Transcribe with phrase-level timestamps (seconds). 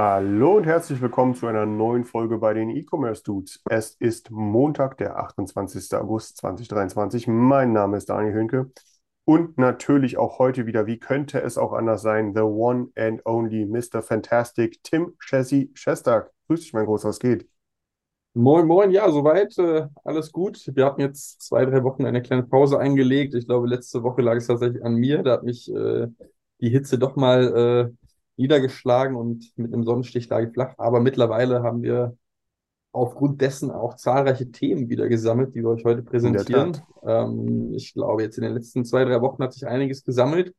[0.00, 3.60] Hallo und herzlich willkommen zu einer neuen Folge bei den E-Commerce Dudes.
[3.68, 5.92] Es ist Montag, der 28.
[5.94, 7.26] August 2023.
[7.26, 8.70] Mein Name ist Daniel Hünke
[9.24, 13.66] und natürlich auch heute wieder, wie könnte es auch anders sein, the one and only
[13.66, 14.00] Mr.
[14.00, 16.30] Fantastic Tim Chessy Shestag.
[16.46, 17.48] Grüß dich, mein Großer, was geht?
[18.34, 20.62] Moin, moin, ja, soweit, äh, alles gut.
[20.76, 23.34] Wir hatten jetzt zwei, drei Wochen eine kleine Pause eingelegt.
[23.34, 25.24] Ich glaube, letzte Woche lag es tatsächlich an mir.
[25.24, 26.06] Da hat mich äh,
[26.60, 28.07] die Hitze doch mal äh,
[28.38, 30.74] niedergeschlagen und mit einem Sonnenstich lag ich flach.
[30.78, 32.16] Aber mittlerweile haben wir
[32.92, 36.80] aufgrund dessen auch zahlreiche Themen wieder gesammelt, die wir euch heute präsentieren.
[37.02, 40.54] Ähm, ich glaube, jetzt in den letzten zwei, drei Wochen hat sich einiges gesammelt.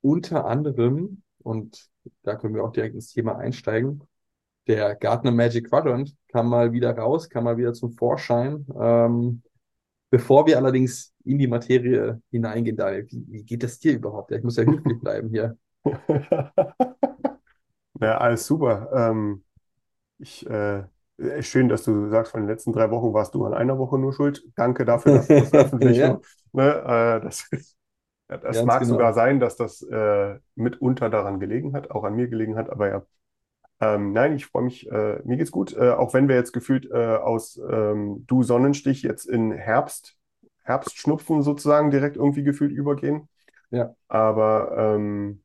[0.00, 1.88] Unter anderem, und
[2.22, 4.02] da können wir auch direkt ins Thema einsteigen,
[4.66, 8.66] der Gartner Magic Quadrant kam mal wieder raus, kam mal wieder zum Vorschein.
[8.78, 9.42] Ähm,
[10.10, 14.30] bevor wir allerdings in die Materie hineingehen, Daniel, wie, wie geht das dir überhaupt?
[14.32, 15.56] Ich muss ja höflich bleiben hier.
[18.00, 18.90] Ja, alles super.
[18.94, 19.44] Ähm,
[20.18, 20.84] ich, äh,
[21.40, 24.12] schön, dass du sagst, von den letzten drei Wochen warst du an einer Woche nur
[24.12, 24.44] schuld.
[24.56, 26.20] Danke dafür, dass du das veröffentlicht Ja.
[26.52, 27.76] Ne, äh, das ist,
[28.30, 28.94] ja, das Ganz mag genau.
[28.94, 32.88] sogar sein, dass das äh, mitunter daran gelegen hat, auch an mir gelegen hat, aber
[32.88, 33.06] ja.
[33.80, 36.90] Ähm, nein, ich freue mich, äh, mir geht's gut, äh, auch wenn wir jetzt gefühlt
[36.90, 40.16] äh, aus ähm, Du Sonnenstich jetzt in Herbst,
[40.62, 43.28] Herbstschnupfen sozusagen direkt irgendwie gefühlt übergehen.
[43.70, 43.94] Ja.
[44.08, 45.42] Aber ähm,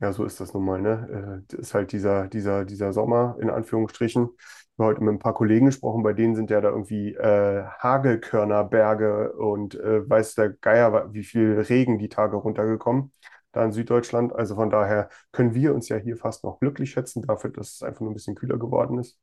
[0.00, 1.44] ja, so ist das nun mal, ne?
[1.50, 4.30] Äh, ist halt dieser, dieser, dieser Sommer in Anführungsstrichen.
[4.36, 7.64] Ich habe heute mit ein paar Kollegen gesprochen, bei denen sind ja da irgendwie äh,
[7.78, 13.12] Hagelkörnerberge und äh, weiß der Geier, wie viel Regen die Tage runtergekommen,
[13.52, 14.32] da in Süddeutschland.
[14.34, 17.82] Also von daher können wir uns ja hier fast noch glücklich schätzen dafür, dass es
[17.82, 19.16] einfach nur ein bisschen kühler geworden ist.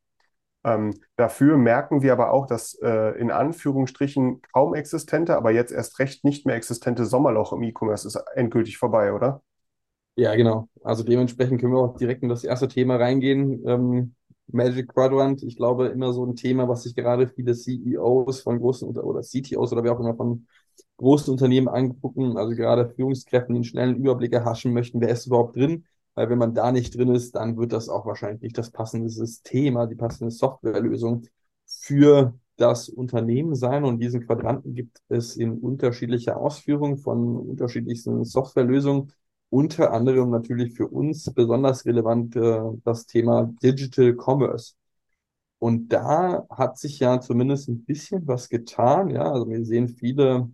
[0.63, 5.99] Ähm, dafür merken wir aber auch, dass äh, in Anführungsstrichen kaum existente, aber jetzt erst
[5.99, 9.41] recht nicht mehr existente Sommerloch im E-Commerce ist endgültig vorbei, oder?
[10.16, 10.67] Ja, genau.
[10.83, 13.63] Also dementsprechend können wir auch direkt in das erste Thema reingehen.
[13.67, 14.16] Ähm,
[14.47, 18.89] Magic Quadrant, ich glaube, immer so ein Thema, was sich gerade viele CEOs von großen
[18.97, 20.47] oder CTOs oder wer auch immer von
[20.97, 25.55] großen Unternehmen angucken, also gerade Führungskräften, die einen schnellen Überblick erhaschen möchten, wer ist überhaupt
[25.55, 25.85] drin?
[26.13, 29.09] Weil wenn man da nicht drin ist, dann wird das auch wahrscheinlich nicht das passende
[29.09, 31.23] System, die passende Softwarelösung
[31.66, 33.85] für das Unternehmen sein.
[33.85, 39.11] Und diesen Quadranten gibt es in unterschiedlicher Ausführung von unterschiedlichsten Softwarelösungen.
[39.51, 44.75] Unter anderem natürlich für uns besonders relevant äh, das Thema Digital Commerce.
[45.59, 49.09] Und da hat sich ja zumindest ein bisschen was getan.
[49.11, 50.50] Ja, also wir sehen viele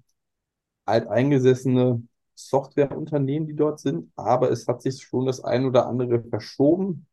[0.86, 2.04] alteingesessene
[2.36, 7.08] Softwareunternehmen, die dort sind, aber es hat sich schon das ein oder andere verschoben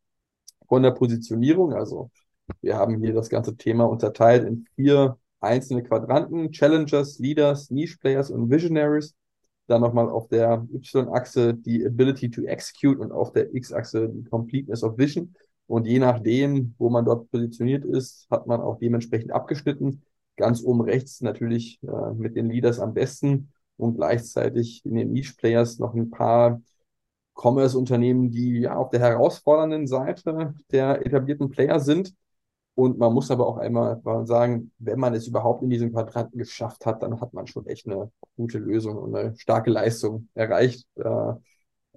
[0.67, 1.73] von der Positionierung.
[1.73, 2.11] Also
[2.61, 8.31] wir haben hier das ganze Thema unterteilt in vier einzelne Quadranten, Challengers, Leaders, Niche Players
[8.31, 9.15] und Visionaries.
[9.67, 14.83] Dann nochmal auf der Y-Achse die Ability to Execute und auf der X-Achse die Completeness
[14.83, 15.33] of Vision.
[15.67, 20.03] Und je nachdem, wo man dort positioniert ist, hat man auch dementsprechend abgeschnitten.
[20.37, 25.33] Ganz oben rechts natürlich äh, mit den Leaders am besten und gleichzeitig in den Niche
[25.35, 26.61] Players noch ein paar
[27.35, 32.13] Commerce-Unternehmen, die ja auf der herausfordernden Seite der etablierten Player sind.
[32.75, 36.85] Und man muss aber auch einmal sagen, wenn man es überhaupt in diesen Quadranten geschafft
[36.85, 40.85] hat, dann hat man schon echt eine gute Lösung und eine starke Leistung erreicht.
[40.95, 41.33] Äh,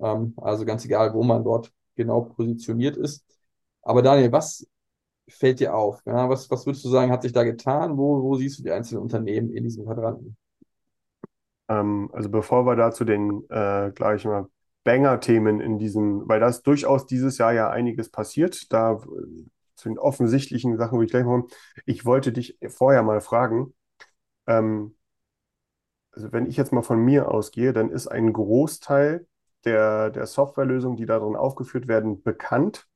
[0.00, 3.24] ähm, also ganz egal, wo man dort genau positioniert ist.
[3.82, 4.66] Aber Daniel, was
[5.28, 6.00] fällt dir auf?
[6.04, 7.96] Was, was würdest du sagen, hat sich da getan?
[7.96, 10.36] Wo, wo siehst du die einzelnen Unternehmen in diesem Quadranten?
[11.68, 14.46] Ähm, also bevor wir da zu den, äh, gleich mal,
[14.84, 18.98] Banger-Themen in diesem, weil da ist durchaus dieses Jahr ja einiges passiert, da
[19.78, 21.44] zu den offensichtlichen Sachen würde ich gleich mal,
[21.86, 23.74] ich wollte dich vorher mal fragen,
[24.46, 24.96] ähm,
[26.12, 29.26] also wenn ich jetzt mal von mir ausgehe, dann ist ein Großteil
[29.64, 32.86] der, der Softwarelösungen, die darin aufgeführt werden, bekannt,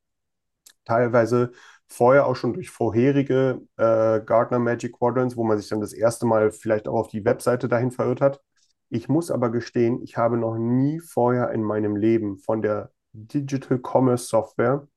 [0.84, 1.52] teilweise
[1.86, 6.26] vorher auch schon durch vorherige äh, Gartner Magic Quadrants, wo man sich dann das erste
[6.26, 8.40] Mal vielleicht auch auf die Webseite dahin verirrt hat.
[8.88, 13.78] Ich muss aber gestehen, ich habe noch nie vorher in meinem Leben von der Digital
[13.78, 14.88] Commerce Software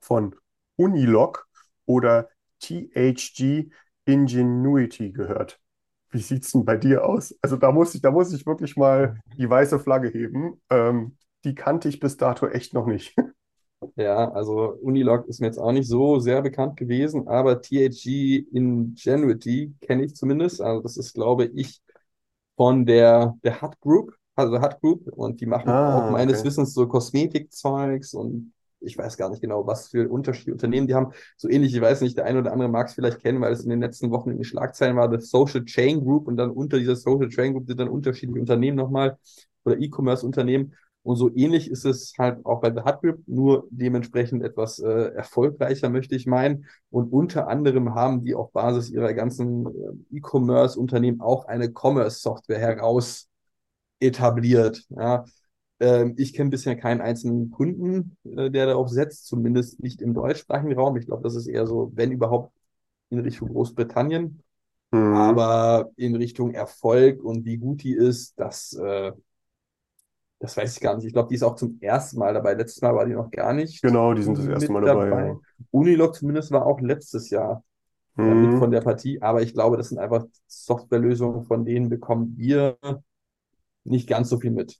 [0.00, 0.34] von
[0.82, 1.48] Unilog
[1.86, 2.28] oder
[2.60, 3.70] THG
[4.04, 5.60] Ingenuity gehört.
[6.10, 7.34] Wie sieht es denn bei dir aus?
[7.42, 10.60] Also da muss ich, da muss ich wirklich mal die weiße Flagge heben.
[10.70, 13.16] Ähm, die kannte ich bis dato echt noch nicht.
[13.96, 19.74] Ja, also Unilog ist mir jetzt auch nicht so sehr bekannt gewesen, aber THG Ingenuity
[19.80, 20.60] kenne ich zumindest.
[20.62, 21.82] Also das ist, glaube ich,
[22.56, 26.44] von der, der Hut Group, also Hut Group, und die machen Ah, auch meines okay.
[26.44, 28.52] Wissens so Kosmetikzeugs und
[28.84, 31.12] ich weiß gar nicht genau, was für unterschiedliche Unternehmen die haben.
[31.36, 33.64] So ähnlich, ich weiß nicht, der eine oder andere mag es vielleicht kennen, weil es
[33.64, 36.78] in den letzten Wochen in den Schlagzeilen war, das Social Chain Group und dann unter
[36.78, 39.18] dieser Social Chain Group sind dann unterschiedliche Unternehmen nochmal
[39.64, 40.74] oder E-Commerce-Unternehmen.
[41.04, 45.12] Und so ähnlich ist es halt auch bei The Hut Group, nur dementsprechend etwas äh,
[45.14, 46.66] erfolgreicher, möchte ich meinen.
[46.90, 53.28] Und unter anderem haben die auf Basis ihrer ganzen äh, E-Commerce-Unternehmen auch eine Commerce-Software heraus
[53.98, 54.84] etabliert.
[54.90, 55.24] Ja.
[55.82, 60.74] Ähm, ich kenne bisher keinen einzelnen Kunden, äh, der darauf setzt, zumindest nicht im deutschsprachigen
[60.74, 60.96] Raum.
[60.98, 62.52] Ich glaube, das ist eher so, wenn überhaupt,
[63.10, 64.42] in Richtung Großbritannien.
[64.92, 65.36] Mhm.
[65.36, 69.12] Aber in Richtung Erfolg und wie gut die ist, das, äh,
[70.38, 71.06] das weiß ich gar nicht.
[71.06, 72.54] Ich glaube, die ist auch zum ersten Mal dabei.
[72.54, 75.40] Letztes Mal war die noch gar nicht Genau, die sind das erste Mal dabei, ja.
[75.70, 77.64] Unilog zumindest war auch letztes Jahr
[78.20, 78.58] äh, mit Mhm.
[78.58, 79.22] von der Partie.
[79.22, 82.78] Aber ich glaube, das sind einfach Softwarelösungen, von denen bekommen wir
[83.84, 84.78] nicht ganz so viel mit.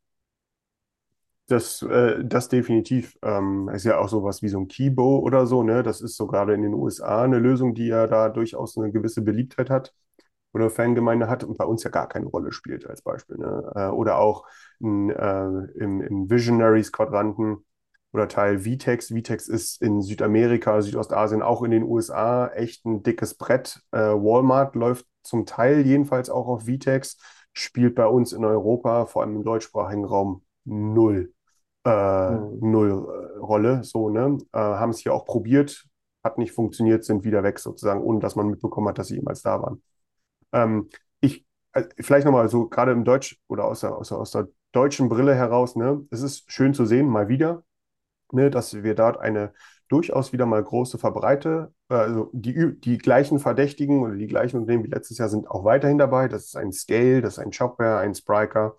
[1.53, 3.19] Das, äh, das definitiv.
[3.23, 5.83] Ähm, ist ja auch sowas wie so ein Kibo oder so, ne?
[5.83, 9.21] Das ist so gerade in den USA eine Lösung, die ja da durchaus eine gewisse
[9.21, 9.93] Beliebtheit hat
[10.55, 13.71] oder Fangemeinde hat und bei uns ja gar keine Rolle spielt als Beispiel, ne?
[13.75, 14.47] Äh, oder auch
[14.81, 15.45] in, äh,
[15.79, 17.59] im, im Visionaries-Quadranten
[18.15, 19.09] oder Teil Vtex.
[19.09, 23.83] Vtex ist in Südamerika, Südostasien, auch in den USA echt ein dickes Brett.
[23.91, 27.19] Äh, Walmart läuft zum Teil jedenfalls auch auf Vtex,
[27.53, 31.33] spielt bei uns in Europa, vor allem im deutschsprachigen Raum, null
[31.85, 32.59] äh, Mhm.
[32.61, 32.91] null
[33.37, 34.39] äh, Rolle, so, ne?
[34.53, 35.87] Äh, haben es hier auch probiert,
[36.25, 39.43] hat nicht funktioniert, sind wieder weg sozusagen, ohne dass man mitbekommen hat, dass sie jemals
[39.43, 39.83] da waren.
[40.53, 40.89] Ähm,
[41.21, 44.49] ich, äh, vielleicht nochmal so, gerade im Deutsch oder aus der, aus der, aus der
[44.73, 46.07] deutschen Brille heraus, ne?
[46.11, 47.65] Es ist schön zu sehen, mal wieder,
[48.33, 49.53] ne, dass wir dort eine
[49.89, 54.85] durchaus wieder mal große Verbreite, äh, also die, die gleichen Verdächtigen oder die gleichen Unternehmen
[54.85, 56.29] wie letztes Jahr sind auch weiterhin dabei.
[56.29, 58.77] Das ist ein Scale, das ist ein Shopware, ein Spryker,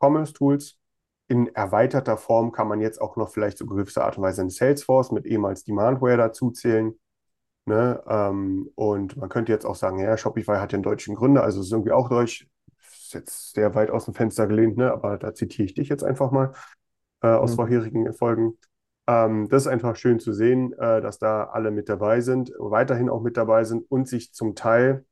[0.00, 0.78] Commerce Tools.
[1.32, 4.50] In erweiterter Form kann man jetzt auch noch vielleicht so gewisse Art und Weise in
[4.50, 6.94] Salesforce mit ehemals Demandware dazu zählen.
[7.66, 8.02] Ne?
[8.08, 11.60] Ähm, und man könnte jetzt auch sagen, ja, Shopify hat ja einen deutschen Gründer, also
[11.60, 12.48] ist irgendwie auch deutsch.
[12.92, 14.92] Ist jetzt sehr weit aus dem Fenster gelehnt, ne?
[14.92, 16.52] Aber da zitiere ich dich jetzt einfach mal
[17.22, 17.56] äh, aus Mhm.
[17.56, 18.58] vorherigen Folgen.
[19.08, 23.10] Ähm, das ist einfach schön zu sehen, äh, dass da alle mit dabei sind, weiterhin
[23.10, 25.04] auch mit dabei sind und sich zum Teil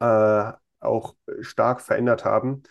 [0.00, 2.62] äh, auch stark verändert haben.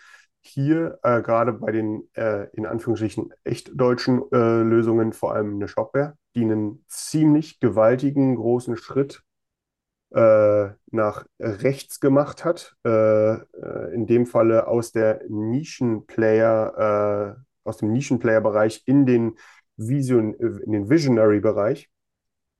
[0.46, 5.66] Hier äh, gerade bei den äh, in Anführungsstrichen echt deutschen äh, Lösungen vor allem eine
[5.66, 9.24] Shopware, die einen ziemlich gewaltigen großen Schritt
[10.14, 12.76] äh, nach rechts gemacht hat.
[12.86, 19.34] Äh, äh, in dem Falle aus der Nischenplayer, aus dem Nischenplayer-Bereich in den
[19.76, 21.90] Vision, in den Visionary-Bereich.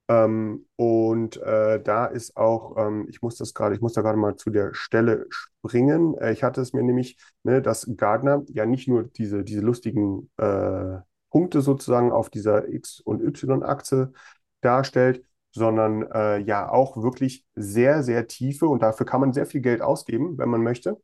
[0.08, 4.19] Ähm, und äh, da ist auch, ähm, ich muss das gerade, ich muss da gerade
[4.19, 6.17] mal zu der Stelle springen.
[6.19, 10.31] Äh, ich hatte es mir nämlich, ne, dass Gartner ja nicht nur diese, diese lustigen
[10.37, 10.99] äh,
[11.31, 14.12] Punkte sozusagen auf dieser X- und Y-Achse
[14.61, 19.61] darstellt, sondern äh, ja auch wirklich sehr, sehr tiefe, und dafür kann man sehr viel
[19.61, 21.00] Geld ausgeben, wenn man möchte,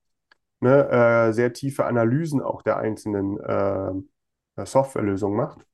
[0.61, 5.67] ne, äh, sehr tiefe Analysen auch der einzelnen äh, Softwarelösungen macht.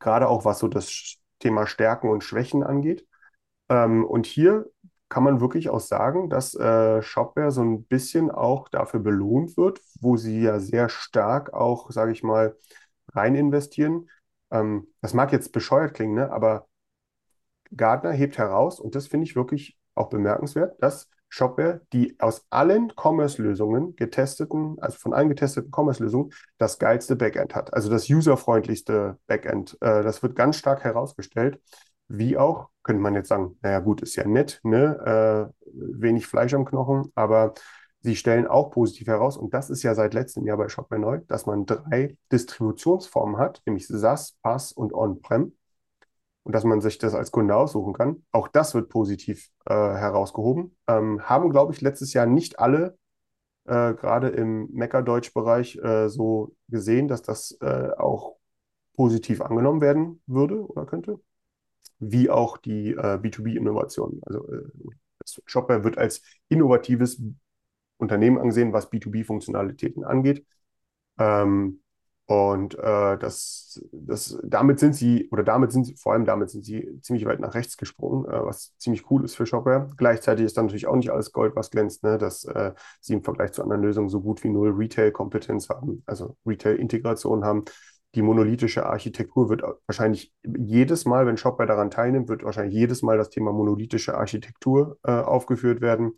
[0.00, 3.06] Gerade auch was so das Thema Stärken und Schwächen angeht.
[3.68, 4.66] Ähm, und hier
[5.08, 9.80] kann man wirklich auch sagen, dass äh, Shopware so ein bisschen auch dafür belohnt wird,
[10.00, 12.56] wo sie ja sehr stark auch, sage ich mal,
[13.12, 14.08] rein investieren.
[14.52, 16.32] Ähm, das mag jetzt bescheuert klingen, ne?
[16.32, 16.68] aber
[17.76, 22.92] Gartner hebt heraus, und das finde ich wirklich auch bemerkenswert, dass Shopware die aus allen
[22.94, 27.72] Commerce-Lösungen getesteten, also von allen getesteten Commerce-Lösungen, das geilste Backend hat.
[27.72, 29.78] Also das userfreundlichste Backend.
[29.80, 31.60] Äh, das wird ganz stark herausgestellt.
[32.08, 35.52] Wie auch, könnte man jetzt sagen, naja gut, ist ja nett, ne?
[35.54, 37.54] Äh, wenig Fleisch am Knochen, aber
[38.02, 41.20] sie stellen auch positiv heraus, und das ist ja seit letztem Jahr bei Shopware neu,
[41.28, 45.52] dass man drei Distributionsformen hat, nämlich SaaS, PaaS und On-Prem
[46.42, 48.24] und dass man sich das als Kunde aussuchen kann.
[48.32, 50.76] Auch das wird positiv äh, herausgehoben.
[50.86, 52.98] Ähm, haben, glaube ich, letztes Jahr nicht alle,
[53.66, 58.36] äh, gerade im Mecker-Deutsch-Bereich, äh, so gesehen, dass das äh, auch
[58.94, 61.20] positiv angenommen werden würde oder könnte.
[61.98, 64.20] Wie auch die äh, B2B-Innovation.
[64.24, 64.62] Also äh,
[65.18, 67.22] das Shopware wird als innovatives
[67.98, 70.46] Unternehmen angesehen, was B2B-Funktionalitäten angeht.
[71.18, 71.82] Ähm,
[72.30, 76.64] und äh, das, das, damit sind sie, oder damit sind sie, vor allem damit sind
[76.64, 79.88] sie ziemlich weit nach rechts gesprungen, äh, was ziemlich cool ist für Shopware.
[79.96, 82.18] Gleichzeitig ist dann natürlich auch nicht alles Gold, was glänzt, ne?
[82.18, 86.36] dass äh, sie im Vergleich zu anderen Lösungen so gut wie null Retail-Kompetenz haben, also
[86.46, 87.64] Retail-Integration haben.
[88.14, 93.18] die monolithische Architektur wird wahrscheinlich jedes Mal, wenn Shopware daran teilnimmt, wird wahrscheinlich jedes Mal
[93.18, 96.12] das Thema monolithische Architektur äh, aufgeführt werden.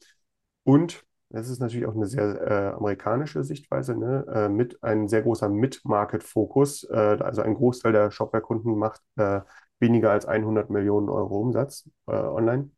[0.64, 4.26] Und das ist natürlich auch eine sehr äh, amerikanische Sichtweise, ne?
[4.32, 6.84] äh, mit ein sehr großer Mid-Market-Fokus.
[6.84, 9.40] Äh, also ein Großteil der Shopware-Kunden macht äh,
[9.80, 12.70] weniger als 100 Millionen Euro Umsatz äh, online.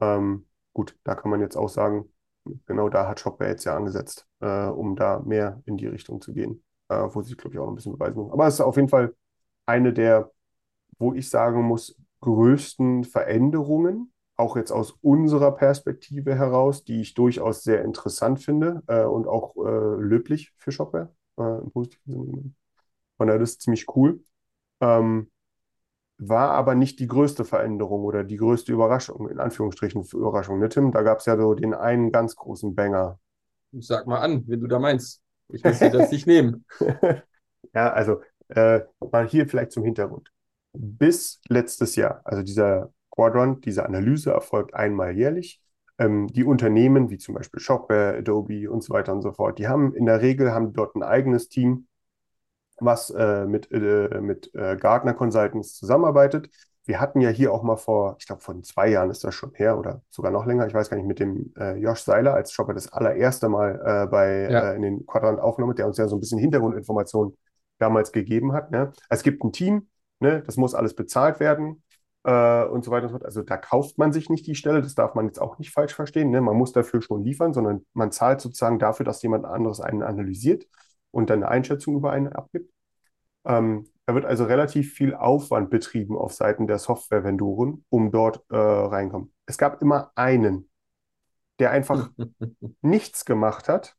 [0.00, 2.10] Ähm, gut, da kann man jetzt auch sagen,
[2.66, 6.32] genau da hat Shopware jetzt ja angesetzt, äh, um da mehr in die Richtung zu
[6.32, 8.32] gehen, wo sie, glaube ich, auch ein bisschen beweisen muss.
[8.32, 9.14] Aber es ist auf jeden Fall
[9.66, 10.32] eine der,
[10.98, 17.62] wo ich sagen muss, größten Veränderungen, auch jetzt aus unserer Perspektive heraus, die ich durchaus
[17.62, 22.54] sehr interessant finde äh, und auch äh, löblich für Shopware äh, im positiven Sinne.
[23.16, 24.20] Von daher das ist ziemlich cool.
[24.80, 25.30] Ähm,
[26.18, 30.92] war aber nicht die größte Veränderung oder die größte Überraschung, in Anführungsstrichen Überraschung, ne, Tim?
[30.92, 33.18] Da gab es ja so den einen ganz großen Banger.
[33.72, 35.22] Sag mal an, wenn du da meinst.
[35.48, 36.64] Ich muss dir das nicht nehmen.
[37.72, 38.80] Ja, also äh,
[39.12, 40.32] mal hier vielleicht zum Hintergrund.
[40.72, 45.60] Bis letztes Jahr, also dieser Quadrant, diese Analyse erfolgt einmal jährlich.
[45.98, 49.68] Ähm, die Unternehmen, wie zum Beispiel Shopware, Adobe und so weiter und so fort, die
[49.68, 51.86] haben in der Regel haben dort ein eigenes Team,
[52.78, 56.48] was äh, mit, äh, mit äh, Gartner Consultants zusammenarbeitet.
[56.86, 59.52] Wir hatten ja hier auch mal vor, ich glaube, von zwei Jahren ist das schon
[59.54, 62.52] her oder sogar noch länger, ich weiß gar nicht, mit dem äh, Josh Seiler als
[62.52, 64.72] Shopper das allererste Mal äh, bei, Ja.
[64.72, 67.36] äh, in den Quadrant aufgenommen, der uns ja so ein bisschen Hintergrundinformationen
[67.78, 68.70] damals gegeben hat.
[68.70, 68.92] Ne?
[69.10, 69.88] Es gibt ein Team,
[70.20, 70.42] ne?
[70.44, 71.82] das muss alles bezahlt werden
[72.24, 73.24] äh, und so weiter und so fort.
[73.24, 75.94] Also da kauft man sich nicht die Stelle, das darf man jetzt auch nicht falsch
[75.94, 76.30] verstehen.
[76.30, 76.40] Ne?
[76.40, 80.66] Man muss dafür schon liefern, sondern man zahlt sozusagen dafür, dass jemand anderes einen analysiert
[81.10, 82.72] und dann eine Einschätzung über einen abgibt.
[83.44, 88.56] Ähm, da wird also relativ viel Aufwand betrieben auf Seiten der Software-Vendoren, um dort äh,
[88.56, 89.32] reinkommen.
[89.46, 90.68] Es gab immer einen,
[91.58, 92.10] der einfach
[92.82, 93.96] nichts gemacht hat,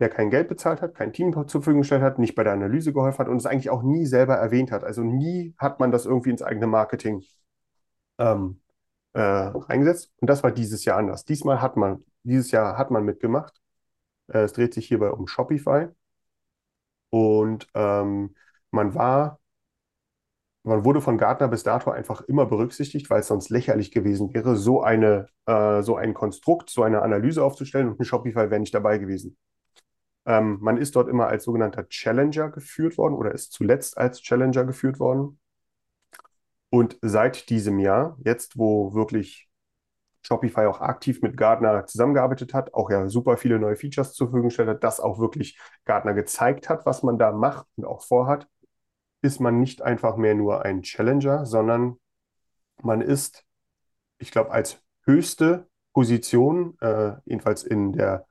[0.00, 2.92] der kein Geld bezahlt hat, kein Team zur Verfügung gestellt hat, nicht bei der Analyse
[2.92, 4.84] geholfen hat und es eigentlich auch nie selber erwähnt hat.
[4.84, 7.24] Also nie hat man das irgendwie ins eigene Marketing
[8.18, 8.60] ähm,
[9.14, 10.12] äh, reingesetzt.
[10.20, 11.24] Und das war dieses Jahr anders.
[11.24, 13.60] Diesmal hat man, dieses Jahr hat man mitgemacht.
[14.28, 15.88] Äh, es dreht sich hierbei um Shopify.
[17.10, 18.34] Und ähm,
[18.70, 19.40] man war,
[20.62, 24.56] man wurde von Gartner bis dato einfach immer berücksichtigt, weil es sonst lächerlich gewesen wäre,
[24.56, 28.74] so eine, äh, so ein Konstrukt, so eine Analyse aufzustellen und ein Shopify wäre nicht
[28.74, 29.36] dabei gewesen.
[30.26, 34.64] Ähm, man ist dort immer als sogenannter Challenger geführt worden oder ist zuletzt als Challenger
[34.64, 35.38] geführt worden.
[36.70, 39.48] Und seit diesem Jahr, jetzt wo wirklich
[40.22, 44.48] Shopify auch aktiv mit Gartner zusammengearbeitet hat, auch ja super viele neue Features zur Verfügung
[44.48, 48.46] gestellt hat, dass auch wirklich Gartner gezeigt hat, was man da macht und auch vorhat,
[49.22, 51.96] ist man nicht einfach mehr nur ein Challenger, sondern
[52.82, 53.44] man ist,
[54.18, 58.26] ich glaube, als höchste Position, äh, jedenfalls in der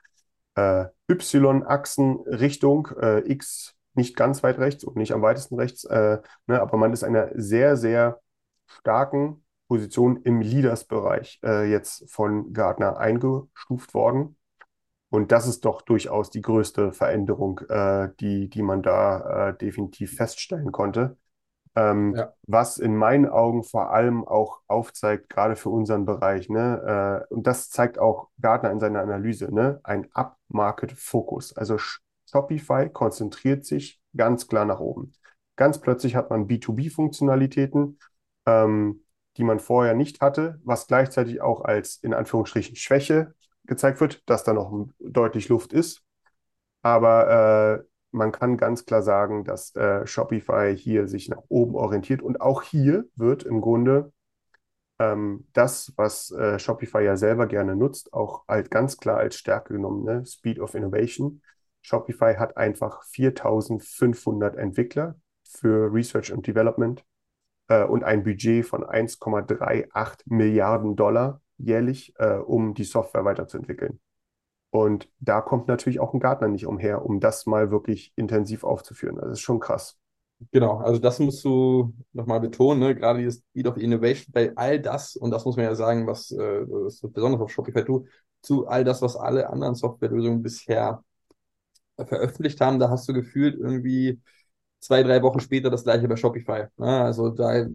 [0.56, 6.62] äh, Y-Achsenrichtung, äh, X nicht ganz weit rechts und nicht am weitesten rechts, äh, ne,
[6.62, 8.22] aber man ist einer sehr, sehr
[8.68, 14.38] starken Position im Leaders-Bereich äh, jetzt von Gartner eingestuft worden.
[15.10, 20.16] Und das ist doch durchaus die größte Veränderung, äh, die, die man da äh, definitiv
[20.18, 21.18] feststellen konnte.
[21.76, 22.34] Ähm, Ja.
[22.48, 27.48] was in meinen Augen vor allem auch aufzeigt, gerade für unseren Bereich, ne, äh, und
[27.48, 31.56] das zeigt auch Gartner in seiner Analyse, ne, ein Up-Market-Fokus.
[31.56, 32.00] Also Sh-
[32.32, 35.14] Shopify konzentriert sich ganz klar nach oben.
[35.56, 38.00] Ganz plötzlich hat man B2B-Funktionalitäten,
[38.48, 39.04] ähm,
[39.38, 43.36] die man vorher nicht hatte, was gleichzeitig auch als in Anführungsstrichen Schwäche
[43.66, 46.02] gezeigt wird, dass da noch deutlich Luft ist.
[46.82, 52.22] Aber äh, man kann ganz klar sagen, dass äh, Shopify hier sich nach oben orientiert.
[52.22, 54.12] Und auch hier wird im Grunde
[55.00, 59.74] ähm, das, was äh, Shopify ja selber gerne nutzt, auch halt ganz klar als Stärke
[59.74, 60.26] genommen, ne?
[60.26, 61.42] Speed of Innovation.
[61.82, 67.04] Shopify hat einfach 4500 Entwickler für Research und Development
[67.68, 74.00] äh, und ein Budget von 1,38 Milliarden Dollar jährlich, äh, um die Software weiterzuentwickeln.
[74.70, 79.16] Und da kommt natürlich auch ein Gartner nicht umher, um das mal wirklich intensiv aufzuführen.
[79.16, 79.98] Das ist schon krass.
[80.52, 82.96] Genau, also das musst du nochmal betonen, ne?
[82.96, 86.30] Gerade dieses Speed of Innovation, bei all das, und das muss man ja sagen, was
[86.32, 86.64] äh,
[87.08, 88.08] besonders auf Shopify tut,
[88.42, 91.04] zu all das, was alle anderen Softwarelösungen bisher
[91.98, 94.22] veröffentlicht haben, da hast du gefühlt irgendwie
[94.80, 96.66] zwei, drei Wochen später das gleiche bei Shopify.
[96.78, 97.04] Ne?
[97.04, 97.66] Also da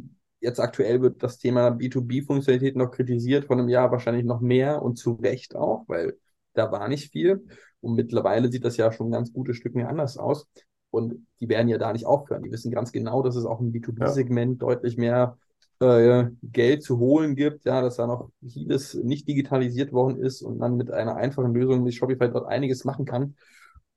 [0.41, 4.97] jetzt aktuell wird das Thema B2B-Funktionalität noch kritisiert, von einem Jahr wahrscheinlich noch mehr und
[4.97, 6.17] zu Recht auch, weil
[6.55, 7.45] da war nicht viel.
[7.81, 10.47] Und mittlerweile sieht das ja schon ein ganz gutes Stück anders aus.
[10.91, 12.43] Und die werden ja da nicht aufhören.
[12.43, 15.39] Die wissen ganz genau, dass es auch im B2B-Segment deutlich mehr
[15.81, 20.59] äh, Geld zu holen gibt, ja, dass da noch vieles nicht digitalisiert worden ist und
[20.59, 23.37] man mit einer einfachen Lösung wie Shopify dort einiges machen kann.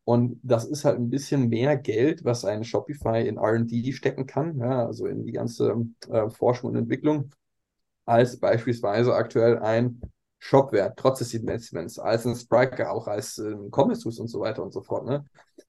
[0.06, 4.58] Und das ist halt ein bisschen mehr Geld, was ein Shopify in R&D stecken kann,
[4.60, 5.76] ja, also in die ganze
[6.10, 7.32] äh, Forschung und Entwicklung,
[8.06, 10.00] als beispielsweise aktuell ein
[10.38, 14.74] Shopware, trotz des Investments, als ein Spriker, auch als äh, Commerce und so weiter und
[14.74, 15.06] so fort.
[15.08, 15.26] Ne?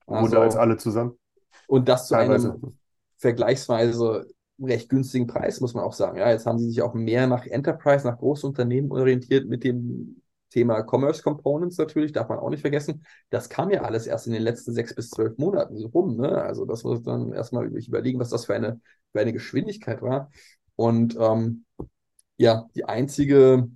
[0.06, 1.18] Also, Oder als alle zusammen.
[1.66, 2.52] Und das zu Teilweise.
[2.52, 2.78] einem
[3.16, 4.26] vergleichsweise
[4.60, 6.18] recht günstigen Preis, muss man auch sagen.
[6.18, 10.20] Ja, jetzt haben sie sich auch mehr nach Enterprise, nach Großunternehmen orientiert mit dem
[10.56, 13.04] Thema Commerce Components natürlich, darf man auch nicht vergessen.
[13.28, 16.16] Das kam ja alles erst in den letzten sechs bis zwölf Monaten so rum.
[16.16, 16.30] Ne?
[16.30, 18.80] Also das muss dann erstmal überlegen, was das für eine,
[19.12, 20.30] für eine Geschwindigkeit war.
[20.74, 21.66] Und ähm,
[22.38, 23.68] ja, die einzige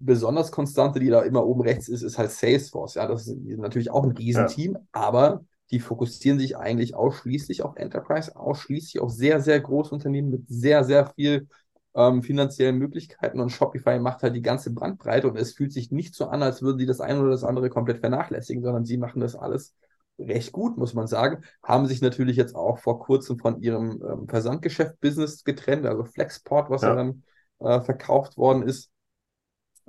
[0.00, 2.94] besonders Konstante, die da immer oben rechts ist, ist halt Salesforce.
[2.94, 4.80] Ja, das ist natürlich auch ein Riesenteam, ja.
[4.90, 10.48] aber die fokussieren sich eigentlich ausschließlich auf Enterprise, ausschließlich auf sehr, sehr große Unternehmen mit
[10.48, 11.46] sehr, sehr viel
[11.94, 16.14] ähm, finanziellen Möglichkeiten und Shopify macht halt die ganze Brandbreite und es fühlt sich nicht
[16.14, 19.20] so an, als würden sie das eine oder das andere komplett vernachlässigen, sondern sie machen
[19.20, 19.74] das alles
[20.18, 21.42] recht gut, muss man sagen.
[21.62, 26.82] Haben sich natürlich jetzt auch vor kurzem von ihrem ähm, Versandgeschäft-Business getrennt, also Flexport, was
[26.82, 27.22] ja, ja dann
[27.58, 28.90] äh, verkauft worden ist.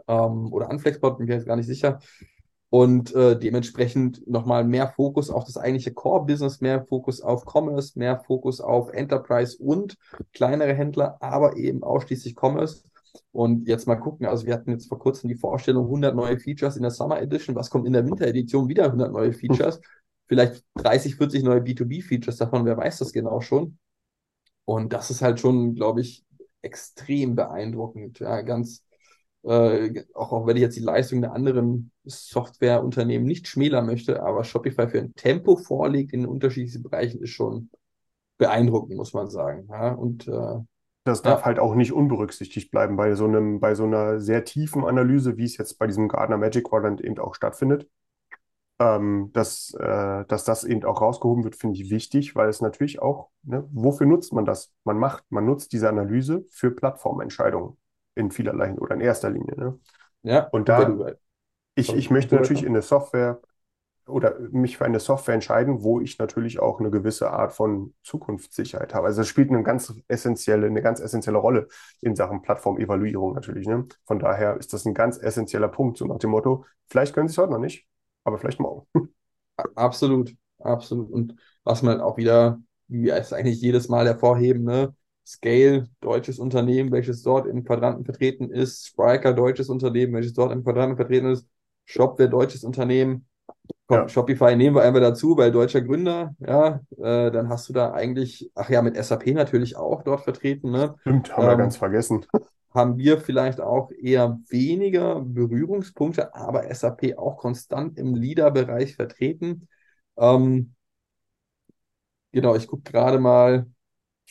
[0.07, 1.99] Ähm, oder an Flexport, bin ich jetzt gar nicht sicher
[2.71, 8.21] und äh, dementsprechend nochmal mehr Fokus auf das eigentliche Core-Business, mehr Fokus auf Commerce, mehr
[8.21, 9.97] Fokus auf Enterprise und
[10.31, 12.83] kleinere Händler, aber eben ausschließlich Commerce.
[13.33, 16.77] Und jetzt mal gucken, also wir hatten jetzt vor kurzem die Vorstellung 100 neue Features
[16.77, 17.57] in der Summer Edition.
[17.57, 18.69] Was kommt in der Winter Edition?
[18.69, 19.81] Wieder 100 neue Features.
[20.29, 23.77] Vielleicht 30, 40 neue B2B-Features davon, wer weiß das genau schon.
[24.63, 26.23] Und das ist halt schon, glaube ich,
[26.61, 28.19] extrem beeindruckend.
[28.19, 28.85] Ja, ganz,
[29.43, 34.43] äh, auch, auch wenn ich jetzt die Leistung der anderen Softwareunternehmen nicht schmälern möchte, aber
[34.43, 37.69] Shopify für ein Tempo vorlegt in unterschiedlichen Bereichen ist schon
[38.37, 39.67] beeindruckend, muss man sagen.
[39.69, 40.59] Ja, und äh,
[41.03, 41.45] das darf ja.
[41.45, 45.45] halt auch nicht unberücksichtigt bleiben bei so einem, bei so einer sehr tiefen Analyse, wie
[45.45, 47.89] es jetzt bei diesem Gardner Magic Quadrant eben auch stattfindet.
[48.79, 52.99] Ähm, dass, äh, dass das eben auch rausgehoben wird, finde ich wichtig, weil es natürlich
[52.99, 54.73] auch, ne, wofür nutzt man das?
[54.85, 57.77] Man macht, man nutzt diese Analyse für Plattformentscheidungen
[58.15, 59.55] in vielerlei oder in erster Linie.
[59.57, 59.79] Ne?
[60.23, 60.97] Ja, und da,
[61.75, 63.41] ich, ich möchte natürlich in eine Software
[64.07, 68.93] oder mich für eine Software entscheiden, wo ich natürlich auch eine gewisse Art von Zukunftssicherheit
[68.93, 69.07] habe.
[69.07, 71.67] Also das spielt eine ganz essentielle, eine ganz essentielle Rolle
[72.01, 73.67] in Sachen Plattformevaluierung natürlich.
[73.67, 73.87] Ne?
[74.05, 77.33] Von daher ist das ein ganz essentieller Punkt, so nach dem Motto, vielleicht können Sie
[77.33, 77.87] es heute noch nicht,
[78.23, 78.87] aber vielleicht morgen.
[79.75, 81.11] Absolut, absolut.
[81.11, 84.95] Und was man auch wieder, wie wir es eigentlich jedes Mal hervorheben, ne?
[85.25, 90.63] Scale, deutsches Unternehmen, welches dort im Quadranten vertreten ist, Spriker, deutsches Unternehmen, welches dort im
[90.63, 91.47] Quadranten vertreten ist,
[91.85, 93.27] Shopware, deutsches Unternehmen.
[93.87, 94.09] Komm, ja.
[94.09, 98.51] Shopify nehmen wir einfach dazu, weil deutscher Gründer, ja, äh, dann hast du da eigentlich,
[98.55, 100.71] ach ja, mit SAP natürlich auch dort vertreten.
[100.71, 100.95] Ne?
[101.01, 102.25] Stimmt, haben ähm, wir ganz vergessen.
[102.73, 109.67] Haben wir vielleicht auch eher weniger Berührungspunkte, aber SAP auch konstant im Leader-Bereich vertreten.
[110.15, 110.73] Ähm,
[112.31, 113.65] genau, ich gucke gerade mal,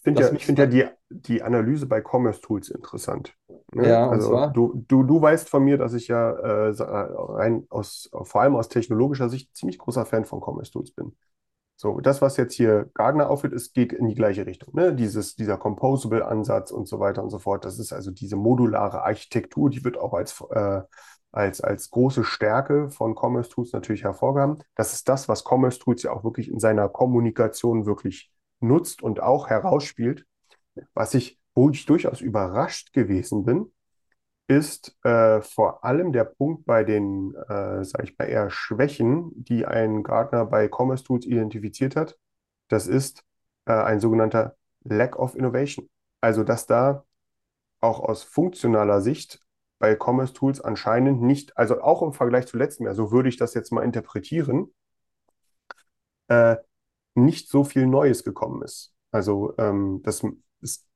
[0.00, 3.34] ich finde ja, ich find ja die, die Analyse bei Commerce Tools interessant.
[3.74, 3.86] Ne?
[3.86, 4.46] Ja, also?
[4.46, 8.70] Du, du, du weißt von mir, dass ich ja äh, rein aus, vor allem aus
[8.70, 11.14] technologischer Sicht ziemlich großer Fan von Commerce Tools bin.
[11.76, 14.74] So, das, was jetzt hier Gardner aufführt, ist, geht in die gleiche Richtung.
[14.74, 14.94] Ne?
[14.94, 17.66] Dieses, dieser Composable-Ansatz und so weiter und so fort.
[17.66, 20.80] Das ist also diese modulare Architektur, die wird auch als, äh,
[21.30, 24.62] als, als große Stärke von Commerce Tools natürlich hervorgehoben.
[24.76, 29.20] Das ist das, was Commerce Tools ja auch wirklich in seiner Kommunikation wirklich nutzt und
[29.20, 30.27] auch herausspielt.
[30.94, 33.73] Was ich, wo ich durchaus überrascht gewesen bin,
[34.49, 39.64] ist äh, vor allem der Punkt bei den, äh, sage ich mal, eher Schwächen, die
[39.64, 42.18] ein Gartner bei Commerce Tools identifiziert hat.
[42.68, 43.25] Das ist
[43.66, 45.88] äh, ein sogenannter Lack of Innovation.
[46.20, 47.05] Also, dass da
[47.81, 49.40] auch aus funktionaler Sicht
[49.79, 53.37] bei Commerce Tools anscheinend nicht, also auch im Vergleich zu letztem Jahr, so würde ich
[53.37, 54.73] das jetzt mal interpretieren,
[56.29, 56.57] äh,
[57.24, 58.92] nicht so viel Neues gekommen ist.
[59.11, 60.22] Also ähm, das,
[60.61, 60.87] das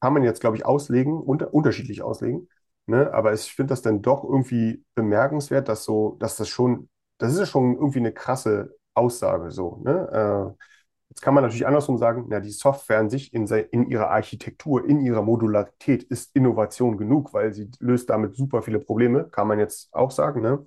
[0.00, 2.48] kann man jetzt, glaube ich, auslegen, unter, unterschiedlich auslegen.
[2.86, 3.12] Ne?
[3.12, 7.38] Aber ich finde das dann doch irgendwie bemerkenswert, dass so, dass das schon, das ist
[7.38, 9.80] ja schon irgendwie eine krasse Aussage so.
[9.84, 10.54] Ne?
[10.58, 10.64] Äh,
[11.10, 14.84] jetzt kann man natürlich andersrum sagen, na, die Software an sich in, in ihrer Architektur,
[14.88, 19.58] in ihrer Modularität ist Innovation genug, weil sie löst damit super viele Probleme, kann man
[19.58, 20.40] jetzt auch sagen.
[20.40, 20.66] Ne?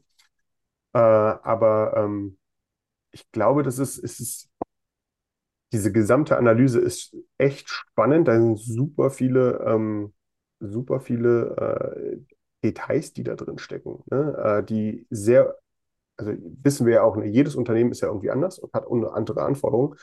[0.93, 2.38] Äh, aber ähm,
[3.12, 4.49] ich glaube, das ist, ist, ist
[5.73, 8.27] diese gesamte Analyse ist echt spannend.
[8.27, 10.13] Da sind super viele, ähm,
[10.59, 12.17] super viele äh,
[12.63, 14.38] Details, die da drin stecken, ne?
[14.38, 15.57] äh, die sehr,
[16.15, 16.31] also
[16.62, 17.25] wissen wir ja auch, ne?
[17.25, 19.97] jedes Unternehmen ist ja irgendwie anders und hat andere Anforderungen.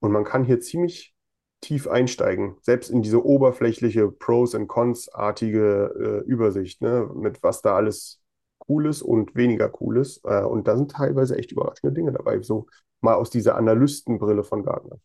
[0.00, 1.14] Und man kann hier ziemlich
[1.60, 7.10] tief einsteigen, selbst in diese oberflächliche Pros and Cons-artige äh, Übersicht, ne?
[7.14, 8.20] mit was da alles
[8.58, 10.20] Cooles und weniger Cooles.
[10.24, 12.66] Äh, und da sind teilweise echt überraschende Dinge dabei, so
[13.00, 14.98] mal aus dieser Analystenbrille von Gartner.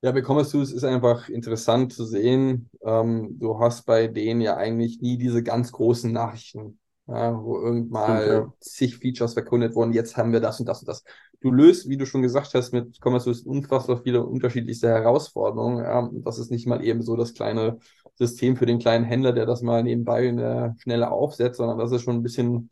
[0.00, 2.70] Ja, bei Commerce Tools ist einfach interessant zu sehen.
[2.82, 8.22] Ähm, du hast bei denen ja eigentlich nie diese ganz großen Nachrichten, ja, wo irgendwann
[8.22, 8.52] Stimmt, ja.
[8.60, 9.92] zig Features verkundet wurden.
[9.92, 11.02] Jetzt haben wir das und das und das.
[11.40, 15.82] Du löst, wie du schon gesagt hast, mit Commerce Tools unfassbar viele unterschiedlichste Herausforderungen.
[15.82, 16.08] Ja.
[16.12, 17.78] Das ist nicht mal eben so das kleine
[18.14, 21.90] System für den kleinen Händler, der das mal nebenbei in der Schnelle aufsetzt, sondern das
[21.90, 22.70] ist schon ein bisschen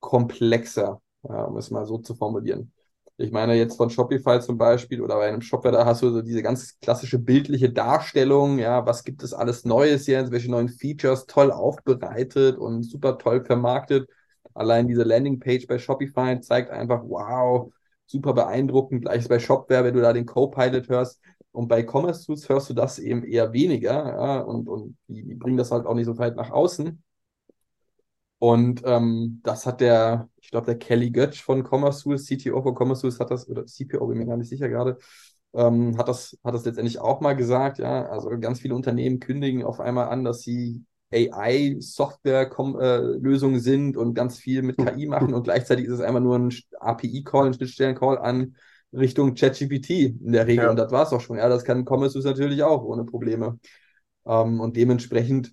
[0.00, 2.72] komplexer, ja, um es mal so zu formulieren.
[3.20, 6.22] Ich meine jetzt von Shopify zum Beispiel oder bei einem Shopware, da hast du so
[6.22, 11.26] diese ganz klassische bildliche Darstellung, ja, was gibt es alles Neues jetzt, welche neuen Features
[11.26, 14.08] toll aufbereitet und super toll vermarktet.
[14.54, 17.72] Allein diese Landingpage bei Shopify zeigt einfach, wow,
[18.06, 19.02] super beeindruckend.
[19.02, 21.20] Gleiches bei Shopware, wenn du da den Copilot hörst.
[21.50, 25.34] Und bei Commerce Tools hörst du das eben eher weniger, ja, und, und die, die
[25.34, 27.02] bringen das halt auch nicht so weit nach außen.
[28.38, 32.76] Und ähm, das hat der, ich glaube, der Kelly Götz von Commerce Tools, CTO von
[32.76, 34.98] Commerce Tools, hat das, oder CPO, bin mir gar nicht sicher gerade,
[35.54, 37.78] ähm, hat, das, hat das letztendlich auch mal gesagt.
[37.78, 44.14] Ja, also ganz viele Unternehmen kündigen auf einmal an, dass sie AI-Software-Lösungen äh, sind und
[44.14, 48.18] ganz viel mit KI machen und gleichzeitig ist es einfach nur ein API-Call, ein Schnittstellen-Call
[48.18, 48.54] an
[48.92, 50.64] Richtung ChatGPT in der Regel.
[50.64, 50.70] Ja.
[50.70, 51.38] Und das war es auch schon.
[51.38, 53.58] Ja, das kann Commerce natürlich auch ohne Probleme.
[54.26, 55.52] Ähm, und dementsprechend